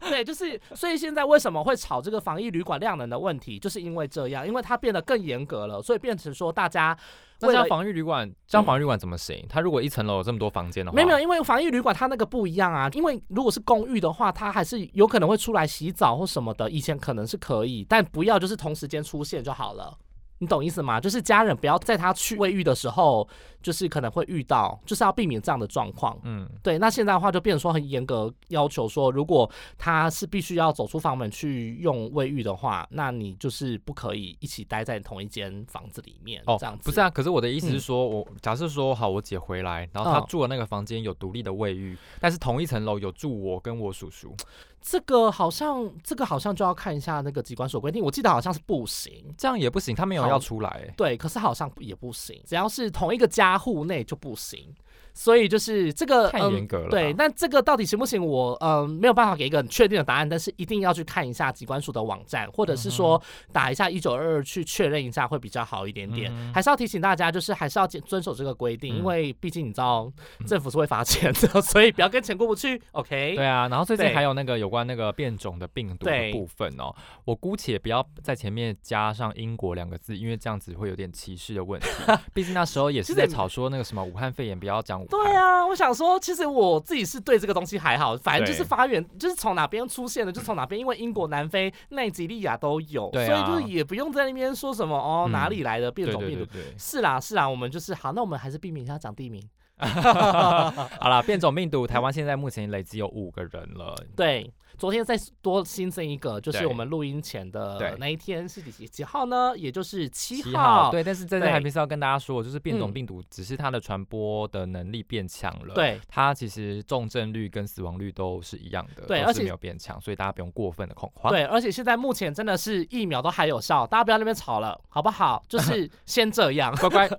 [0.10, 6.96] 对，就是所以现在为什么会炒这个防疫旅馆量能的问题，就是因为这样，因为它变得更严格了，所以变成说大家
[7.38, 9.46] 这样防疫旅馆，这样防疫旅馆怎么行？
[9.48, 12.88] 他如果一层楼有这么多房间的话，没有没有，因为防疫旅馆它那个不一样啊。
[12.92, 19.96] 因为如果是公寓的话，它还是有可能会出来洗澡或什么的，以前可能是可以，但不要就是同时间出现就好了。
[20.40, 20.98] 你懂意思吗？
[20.98, 23.28] 就是家人不要在他去卫浴的时候，
[23.62, 26.18] 就是可能会遇到，就是要避免这样的状况。
[26.22, 26.78] 嗯，对。
[26.78, 36.42] 那现在的话就变成说很严格要求说，如果他是必须要走出房门去用卫浴的话，那你就是不可以一起待在同一间房子里面。
[36.46, 37.10] 哦，这样子不是啊。
[37.10, 44.34] 可是我的意思是说，我假设说好，我姐回来，然后她住的那个房间有独立的卫浴，但是同一层楼有住我跟我叔叔。
[44.80, 48.02] 这个好像，这个好像就要看一下那个机关所规定。
[48.02, 50.92] 我记得好像是不行，这样也不行，他没有要出来。
[50.96, 54.74] 对，可是好像也不行，只要是同一个家户内就不行。
[55.12, 57.12] 所以就是这个太严格了，对。
[57.14, 58.24] 那这个到底行不行？
[58.24, 63.20] 我嗯没有办法给一个很确定的答案，但是一定要去看一下机关署的网站，或者是说
[63.52, 66.32] 打一下一九二二去确认一下会比较好一点点。
[66.54, 70.10] 还是要提醒大家，就是还是要遵守这个规定，因为毕竟你知道
[70.46, 72.80] 政府是会罚钱的， 所以不要跟钱过不去。
[72.92, 73.34] OK。
[73.34, 81.88] 对啊，然后最近还有那个有关那个变种的病毒的部分哦，我姑且不要在前面加上英国两个字，因为这样子会有点歧视的问题。
[82.32, 85.10] 毕竟那时候也是在吵说那个什么武汉肺炎不要讲武汉。
[85.10, 96.46] 对啊，我想说，其实我自己是对这个东西还好，反正就是发源，就是从哪边出现的就从哪边，因为英国、南非、奈及利亚都有，所以就是也不用在那边说什么哦哪里来的变种病毒。
[96.78, 99.42] 是啦是啦，我们就是好，那我们还是避免一下讲地名。
[101.00, 103.94] 好了，变种病毒，台湾现在目前累积有五个人了。
[104.16, 104.52] 对。
[104.80, 109.52] 昨天再多新增一个，就是我们录音前的那一天是几几号呢？
[109.54, 110.90] 也就是七号。
[110.90, 115.74] 对，但是在这还是要跟大家说，就是变种病毒只是它的传播的能力变强了。
[115.74, 121.30] 对，它其实重症率跟死亡率都是一样的，对，而且没有变强，所以大家不用过分的恐慌。
[121.30, 125.44] 对，而且现在目前真的是疫苗都还有效，大家不要那边吵了，好不好？
[125.46, 127.10] 就是先这样，乖乖。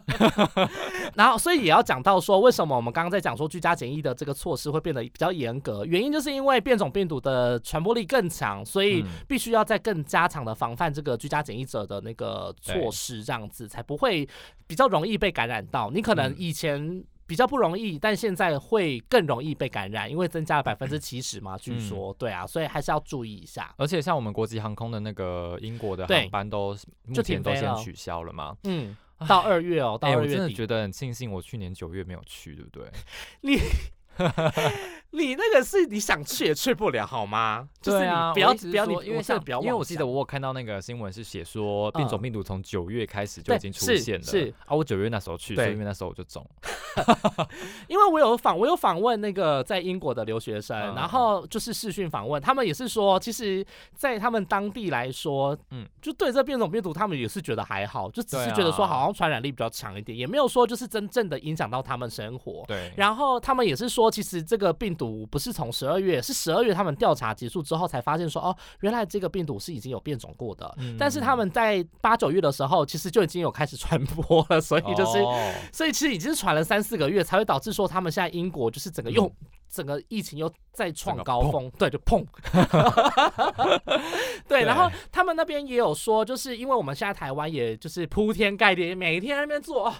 [1.14, 5.84] 然后，所以也要讲到说，为什么我们刚刚在讲说居家检疫的这个措施会变得比较严格？
[5.84, 6.53] 原因就是因为。
[6.54, 14.28] 因为变种病毒的传播力更强，所以必须要在更加强的防范这个居家检疫者的那个措施，这样子才不会
[14.68, 15.90] 比较容易被感染到。
[15.90, 23.74] 你可能以前比较不容易，但现在会更容易被感染，因为增加了百分之七十嘛，据说对啊，所以还是要注意一下。
[23.76, 26.76] 而且像我们国际航空的那个英国的航班都
[27.06, 32.88] 目前都先取消了嘛，嗯，到二月哦，到二月我真的觉得很庆幸，我去年九月没有去，对不对？
[33.42, 33.58] 你。
[35.14, 37.68] 你那个是你想去也去不了，好吗？
[37.80, 46.44] 就是你不要不要你，因为像因为我记得我有看到那个新闻是写说变种病毒从九月开始就已经出现了，是啊，我九月那时候去，所以因为那时候我就中。
[47.88, 62.64] 因为我有访我有访问那个在英国的留学生，然后就是视讯访问，他们也是说，其实，在他们当地来说，嗯，就对这变种病毒，他们也是觉得还好，就只是觉得说好像传染力比较强一点，也没有说就是真正的影响到他们生活。
[62.66, 65.03] 对，然后他们也是说，其实这个病毒。
[65.30, 70.76] 不是从十二月，是十二月他们调查结束之后才发现说，哦，原来这个病毒是已经有变种过的。
[70.98, 75.18] 但是他们在八九月的时候，其实就已经有开始传播了，所以就是，
[75.72, 79.30] 所以其实已经是传了三四个月，才会导致说他们现在英国就是整个又
[79.70, 82.24] 整个疫情又再创高峰，对，就砰。
[84.48, 89.92] 对，然后他们那边也有说，就是因为我们现在台湾也就是铺天盖地，每天那边做。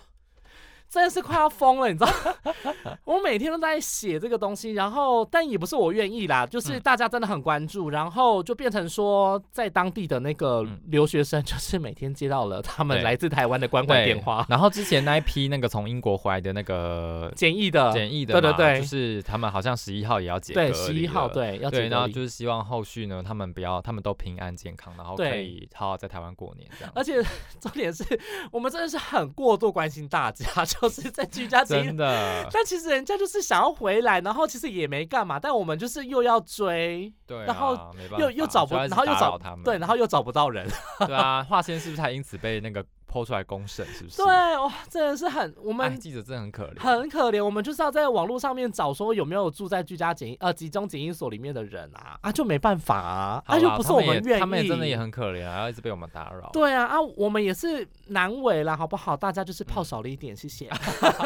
[0.94, 2.12] 真的是快要疯了，你知道？
[3.02, 14.46] 我每天都在写这个东西，然后但也不是我愿意啦，就是大家真的很关注，然后就变成说，在当地的那个留学生，就是每天接到了他们来自台湾的关怀电话。
[14.48, 17.92] 然后之前那一批那个从英国回来的那个简易的。
[17.92, 26.92] 简易的，对对对，就是他们好像十一号也要解对，十一号对要对，然后就是希望后续呢，他们不要，他们都平安健康，然后可以好好在台湾过年这样。
[26.94, 27.20] 而且
[27.58, 28.04] 重点是
[28.52, 31.64] 我们真的是很过度关心大家， 就是在居家。
[31.64, 37.76] 真的， 但其实人家就是想要回来，然后其实也没干嘛，但我们就是又要追，对，然后
[38.18, 40.68] 又又找不，然后又找他们，对，然后又找不到人，
[41.06, 42.84] 对啊，华先是不是还因此被那个？
[43.14, 44.16] 抛出来公审是不是？
[44.16, 47.44] 对哇，真的是很我们记者真的很可怜，很可怜。
[47.44, 56.50] 我们就是要在网络上面找说有没有住在居家检疫呃集中检疫所里面的人啊啊，就没办法啊，啊就不是我们愿意，他们也真的也很可怜啊，要一直被我们打扰。
[56.52, 59.16] 对啊啊，我们也是难为了，好不好？
[59.16, 60.68] 大家就是泡少了一点，谢谢。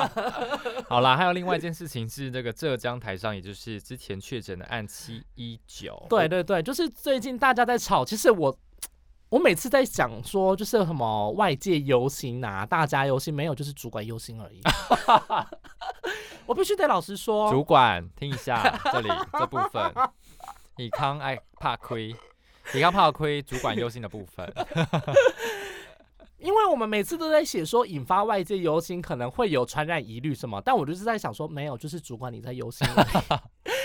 [0.91, 6.07] 好啦，还有另外一件事情是这个浙江台上，也就是之前确诊的案七一九。
[6.11, 8.55] 对对对，就是最近大家在吵，其实我。
[9.31, 14.61] 我每次在讲说，就是什么外界忧心啊，大家忧心，没有，就是主管忧心而已。
[16.47, 19.93] 我必须得老实说，主管听一下这里这部分，
[20.77, 22.17] 李康爱怕亏，
[22.73, 24.51] 李康怕亏，主管忧心的部分。
[26.39, 32.87] 因为我们每次都在写说引发外界忧心，可能会有传染疑虑什么，但我就是在想说，没有，就是主管你在忧心。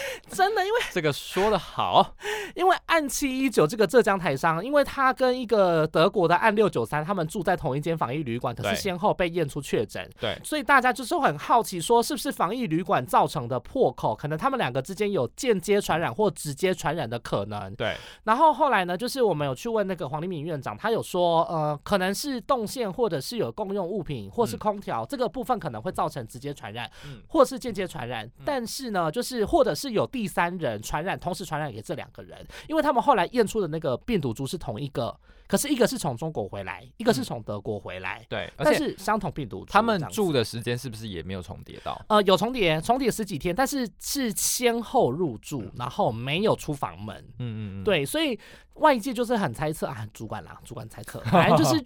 [0.29, 2.15] 真的，因为这个说的好，
[2.55, 17.95] 因为案七一九这个浙江台商，因为他跟一个德国的案六九三，他们住在同一间防疫旅馆，可是先后被验出确诊，对，所以大家就是很好奇，说是不是防疫旅馆造成的破口，可能他们两个之间有间接传染或直接传染的可能，对。
[18.23, 35.17] 然后后来呢，就是我们有去问那个黄立明院长，他有说，呃，可能是动线或者是有共用物品，或是空调这个部分可能会造成直接传染，嗯，或是间接传染，但是呢，就是或者是有第三人传染，同时传染给这两个人，因为他们后来验出的那个病毒株是同一个，
[35.47, 41.99] 可是一个是从中国回来，一个是从德国回来，对，但是相同病毒，他们住的时间是不是也没有重叠到？
[42.09, 48.37] 呃，有重叠，重叠十几天，但是是先后入住，然后没有出房门，嗯嗯嗯，对，所以
[48.75, 51.83] 外界就是很猜测啊，主管啦，主管猜测，反正就是。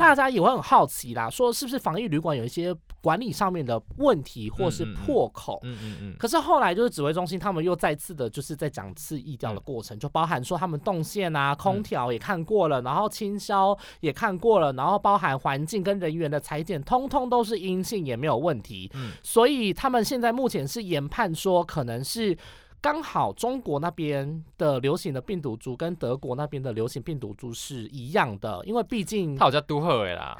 [0.00, 5.60] 大家也会很好奇啦，说是不是防疫旅馆有一些管理上面的问题，或是破口？
[5.62, 6.16] 嗯嗯嗯。
[6.18, 18.90] 可是后来就是指挥中心他们又再次的，就是在讲次疫调的过程，就包含说他们动线啊、空调也看过了，然后清消也看过了，然后包含环境跟人员的裁剪，通通都是阴性，也没有问题。
[18.94, 19.10] 嗯。
[19.22, 22.36] 所以他们现在目前是研判说，可能是。
[22.80, 30.36] 刚好中国那边的流行的病毒株跟德国那边的流行病毒株是一样的，因为毕竟他好像都赫啦。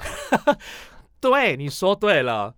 [1.21, 2.55] 对，你说对了。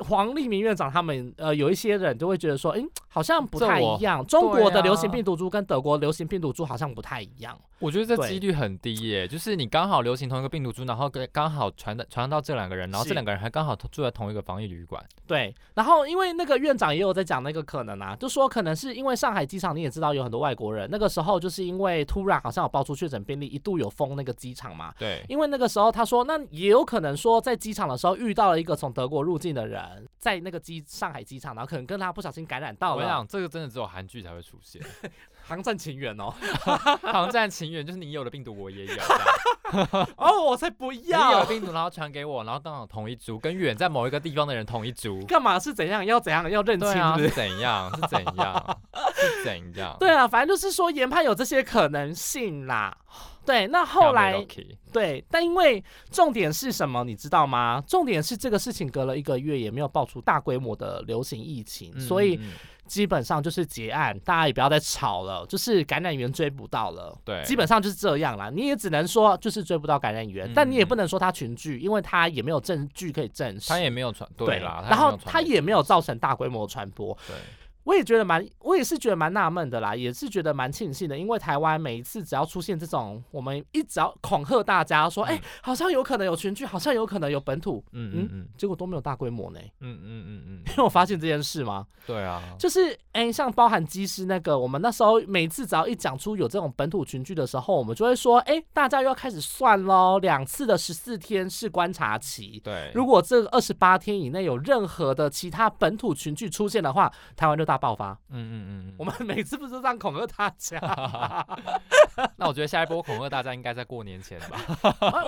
[0.00, 4.24] 黄立明院长他们呃有一些人就会觉得说，哎，好像不太一样。
[4.26, 7.58] 中国的流行病毒株跟德国流行病毒株好像不太一样。
[7.80, 15.04] 我觉得这几率很低耶，就是你刚好流行同一个病毒株，然后跟刚好传的传到这两个人，然后这两个人还刚好住在同一个防疫旅馆。
[15.26, 24.94] 对，然后因为那个院长也有在讲那个可能啊，就说可能是因为上海机场你也知道有很多外国人，那个时候就是因为突然好像有爆出确诊病例，一度有封那个机场嘛。
[24.98, 29.83] 对，因为那个时候他说，那也有可能说在机场的时候遇到了一个从德国入境的人，
[30.18, 30.64] 在那个。
[30.64, 33.04] 机上海机场，然后可能跟他不小心感染到了。
[33.04, 34.80] 我想这个真的只有韩剧才会出现，
[35.46, 36.32] 航站情缘哦，
[37.02, 38.94] 航站情缘就是你有的病毒我也有。
[40.16, 41.32] 哦，我才不要！
[41.32, 45.20] 你有病毒然后传给我，然后刚好同一株，跟远在某一个地方的人同一株。
[45.26, 46.04] 干嘛是怎样？
[46.04, 46.48] 要怎样？
[46.50, 46.88] 要认清
[47.18, 47.90] 是怎样？
[47.94, 48.78] 是怎样？
[49.14, 49.96] 是怎样？
[50.00, 52.96] 对啊，反正就是说研判有这些可能性啦。
[53.44, 54.42] 对，那后来
[54.90, 57.82] 对，但因为重点是什么，你知道吗？
[57.86, 62.40] 重点是这个事情隔了一个月也没有爆出大规模的流行疫情，所以
[62.86, 67.16] 基本上就是结案，大家也不要再吵了，就是感染源追不到了。
[67.24, 68.50] 对，基本上就是这样啦。
[68.50, 73.68] 你也只能说就是追不到感染源，但你也不能说他群聚，因为他也没有证据可以证实。
[73.68, 77.16] 他也没有传对啦，然后他也没有造成大规模传播。
[77.26, 77.36] 对。
[77.84, 91.86] 我也觉得蛮，我也是觉得蛮纳闷的啦，也是觉得蛮庆幸的，因为台湾每一次只要出现这种，我们一直要恐吓大家说，哎，好像有可能有群聚，好像有可能有本土，嗯嗯嗯，结果都没有大规模呢，嗯嗯嗯嗯，因为我发现这件事吗？
[92.06, 108.44] 对啊，就是哎，像包含机师那个，我们那时候每次只要一讲出有这种本土群聚的时候，我们就会说，哎，大家又要开始算喽，两次的十四天是观察期，对，如果这二十八天以内有任何的其他本土群聚出现的话，台湾就大爆发，嗯。
[108.44, 110.78] 嗯嗯，我们每次不是这样恐吓大家？
[112.36, 114.60] 那我觉得下一波恐吓大家应该在过年前吧。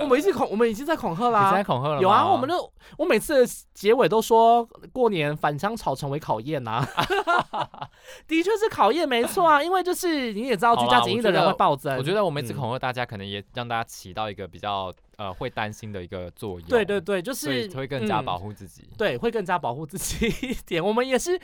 [0.00, 2.00] 我们已经恐，我们已经在恐吓啦，在恐吓了。
[2.00, 3.44] 有啊，我们就我每次
[3.74, 6.86] 结尾都说过年返乡潮成为考验呐。
[8.28, 11.96] 的确是考验，没错啊， 因为就是你也知道居家检疫的人会暴增。
[11.96, 16.68] 我觉得我每次恐吓大家，可能也让大家起到一个比较呃会担心的一个作用。
[16.68, 18.88] 对对对，就是会更加保护自己。
[18.96, 20.84] 对，会更加保护自己一点。
[20.84, 21.40] 我们也是。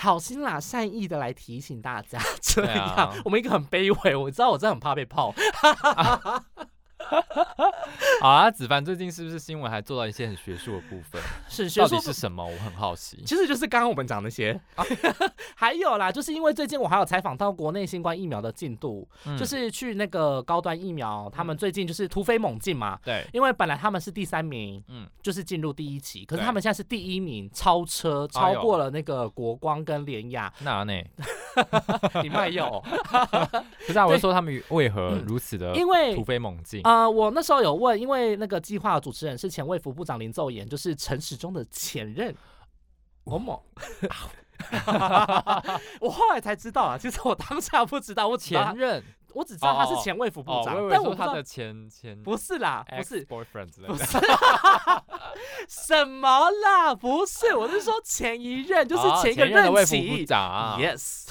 [0.00, 5.34] 好心啦，善意的来提醒大家，这样我们一个很卑微，我知道我真的很怕被泡。
[8.20, 11.20] 好啊，子凡最近是不是新闻还做到一些很学术的部分？
[11.48, 12.44] 是，到底是什么？
[12.44, 13.22] 我很好奇。
[13.24, 14.60] 其实就是刚刚我们讲那些，
[15.54, 22.98] 还有啦，就是因为最近我还有采访到国内新冠疫苗的进度，就是去那个高端疫苗，他们最近就是突飞猛进嘛。
[23.04, 30.52] 对，因为本来他们是第三名，嗯，就是进入第一期，可是他们现在是第一名，超车，超过了那个国光跟联雅。
[30.60, 30.92] 那呢？
[32.22, 32.80] 你卖药？
[33.86, 37.08] 不是啊，我是说他们为何如此的，因为突飞猛进啊！
[37.08, 42.34] 我那时候有问，因为那个计划主持人是前卫副部长林奏言，就是陈时中的前任。
[43.24, 43.62] 某某，
[46.00, 49.02] 我后来才知道啊，其实我当下不知道，我前任。
[49.34, 54.04] 我只知道他是前卫副部长，但我他的前前不是啦，不是 boyfriend 不是。
[55.68, 61.28] 什么啦，不是，我是说前一任，就是前一个任期，yes，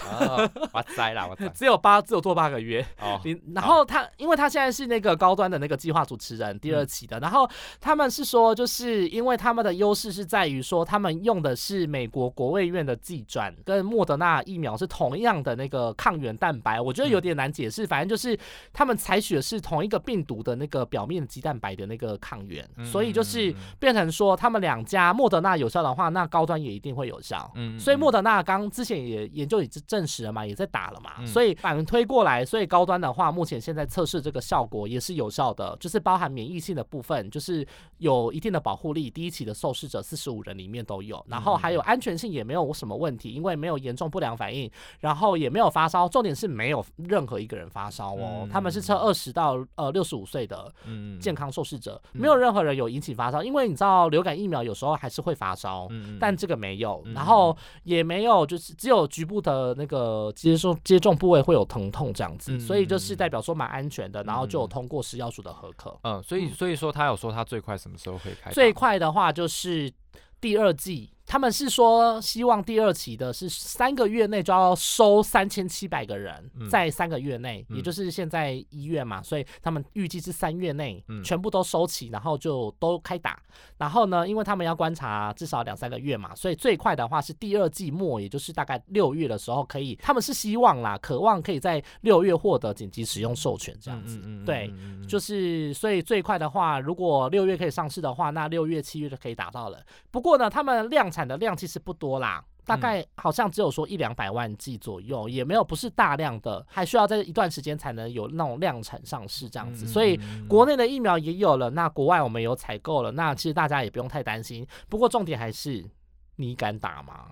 [0.71, 2.85] 哇塞啦，我 只有八，只有做八个月，
[3.25, 7.49] 你然后他，因为他现在是那个高端的那个计划主持人，第二期的，然后
[7.81, 17.87] 他们是说，就是因为他们的优势是在于说，他们用的是美国国卫院的技转，跟莫德纳疫苗是同样的那个抗原蛋白，我觉得有点难解释。
[17.87, 18.37] 反正就是
[18.73, 27.51] 他们采取的是同一个病毒的那个表面的肌蛋白的那个抗原，所以就是变成说他们两家莫德纳有效的话，那高端也一定会有效。
[27.55, 37.65] 嗯，所以莫德纳刚之前也研究已经证实了嘛，也在打了嘛，所以反推过来，所以高端的话，目前现在测试这个效果也是有效的，就是包含免疫性的部分，就是
[37.97, 39.09] 有一定的保护力。
[39.09, 44.69] 第一期的受试者四十五人里面都有，然后还有安全性也没有什么问题，因为没有严重不良反应，
[44.99, 47.67] 然后也没有发烧，重点是没有任何一个人。
[47.77, 50.73] 发烧哦，他们是测二十到呃六十五岁的
[51.21, 55.87] 健康受试者，没有任何人有引起发烧，因为你知道流感疫苗有时候还是会发烧，
[56.19, 65.95] 但这个没有，然后也没有就是只有局部的那个接受接种部位会有疼痛这样子，所以就是代表说蛮安全的，然后就有通过食药署的合可。
[66.01, 68.49] 嗯，所以所以说他有说他最快什么时候会开？
[68.51, 69.93] 最快的话就是
[70.41, 71.11] 第二季。
[71.29, 83.37] 他们是说，希望第二期的是三个月内就要收三千七百个人，在三个月内，也就是现在一月嘛，所以他们预计是三月内全部都收齐，然后就都开打。
[83.77, 89.95] 然后呢，因为他们要观察至少两三个月嘛，所以最快的话是第二季末，也就是大概六月的时候可以。
[90.01, 94.21] 他们是希望啦，渴望可以在六月获得紧急使用授权这样子。
[94.45, 94.73] 对，
[95.09, 99.83] 就是所以最快的话，如果六月可以上市的话，那六月七月就可以达到了。
[100.09, 101.11] 不过呢，他们量。
[101.16, 109.87] 产的量其实不多啦，大概好像只有说一两百万剂左右，也没有不是大量的，还需要在一段时间才能有那种量产上市这样子。
[109.87, 114.67] 所以国内的疫苗也有了，那国外我们有采购了，那其实大家也不用太担心。
[114.89, 115.89] 不过重点还是
[116.35, 117.29] 你敢打吗？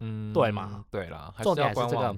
[0.00, 0.84] 嗯，对吗？
[0.90, 2.16] 对了，重点还是这个。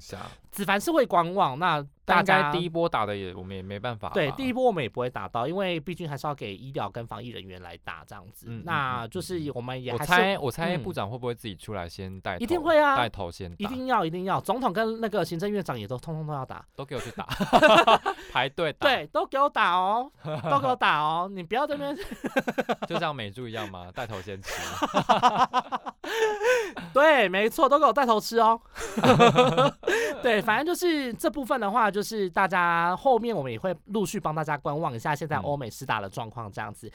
[0.51, 4.11] 子凡是会观望，那大家第一波打的也，我们也没办法。
[4.11, 8.47] 对，第一波我们也不会打到，因为毕竟还是要给医疗跟防疫人员来打这样子。
[8.65, 9.93] 那就是我们也。
[9.93, 12.37] 我猜，我猜部长会不会自己出来先带？
[12.39, 13.53] 一定会啊，带头先。
[13.59, 14.41] 一定要，一定要。
[14.41, 17.27] 总统跟那个行政院长也都通通都要打，都给我去打，
[18.33, 18.89] 排队打。
[18.89, 20.11] 对，都给我打哦，
[20.51, 21.97] 都给我打哦，你不要这边。
[22.89, 24.51] 就像美猪一样嘛，带头先吃。
[26.93, 28.61] 对，没错，都给我带头吃哦。
[30.23, 36.91] 对，反正就是这部分的话，就是大家后面我们也会陆续帮大家观望一下现在欧美施打的状况，这样子。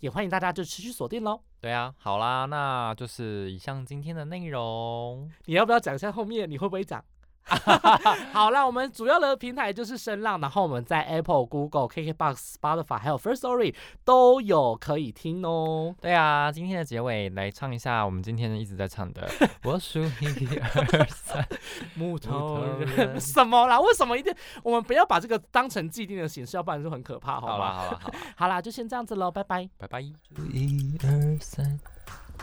[0.00, 1.40] 也欢迎大家就持续锁定喽。
[1.58, 5.28] 对啊，好啦，那就是以上今天的内容。
[5.46, 7.02] 你要不要讲一下后面你会不会讲？
[8.32, 13.74] 好啦，我们主要的平台就是声浪，然后我们在 Apple、Google、KKBox、Spotify 还有 First Story
[14.04, 15.94] 都有可以听哦。
[16.00, 19.28] 对啊，今天的结尾来唱一下我们今天一直在唱的
[19.62, 21.46] 《我数一二三
[21.94, 23.78] 木头人》什么啦？
[23.80, 24.34] 为什么一定
[24.64, 27.72] 我们不要把这个当成既定的形式，要不然就很可怕，好吧？
[27.74, 30.00] 好了，好了，好啦，就先这样子喽，拜拜，拜拜。
[30.00, 31.78] 一二三，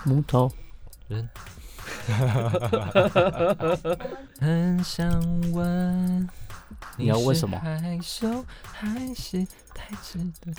[0.06, 0.49] 木头
[1.10, 1.30] 人。
[4.40, 5.10] 很想
[5.52, 6.30] 问，
[6.98, 7.60] 你要问什么？
[7.60, 10.56] 害羞还是太迟钝？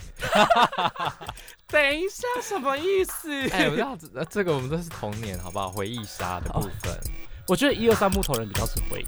[1.69, 3.49] 等一下，什么意思？
[3.51, 3.97] 哎，我要
[4.29, 5.69] 这个，我们都是童年，好不好？
[5.71, 6.99] 回忆杀的部分，
[7.49, 9.07] 我觉得一二三木头人比较是回忆。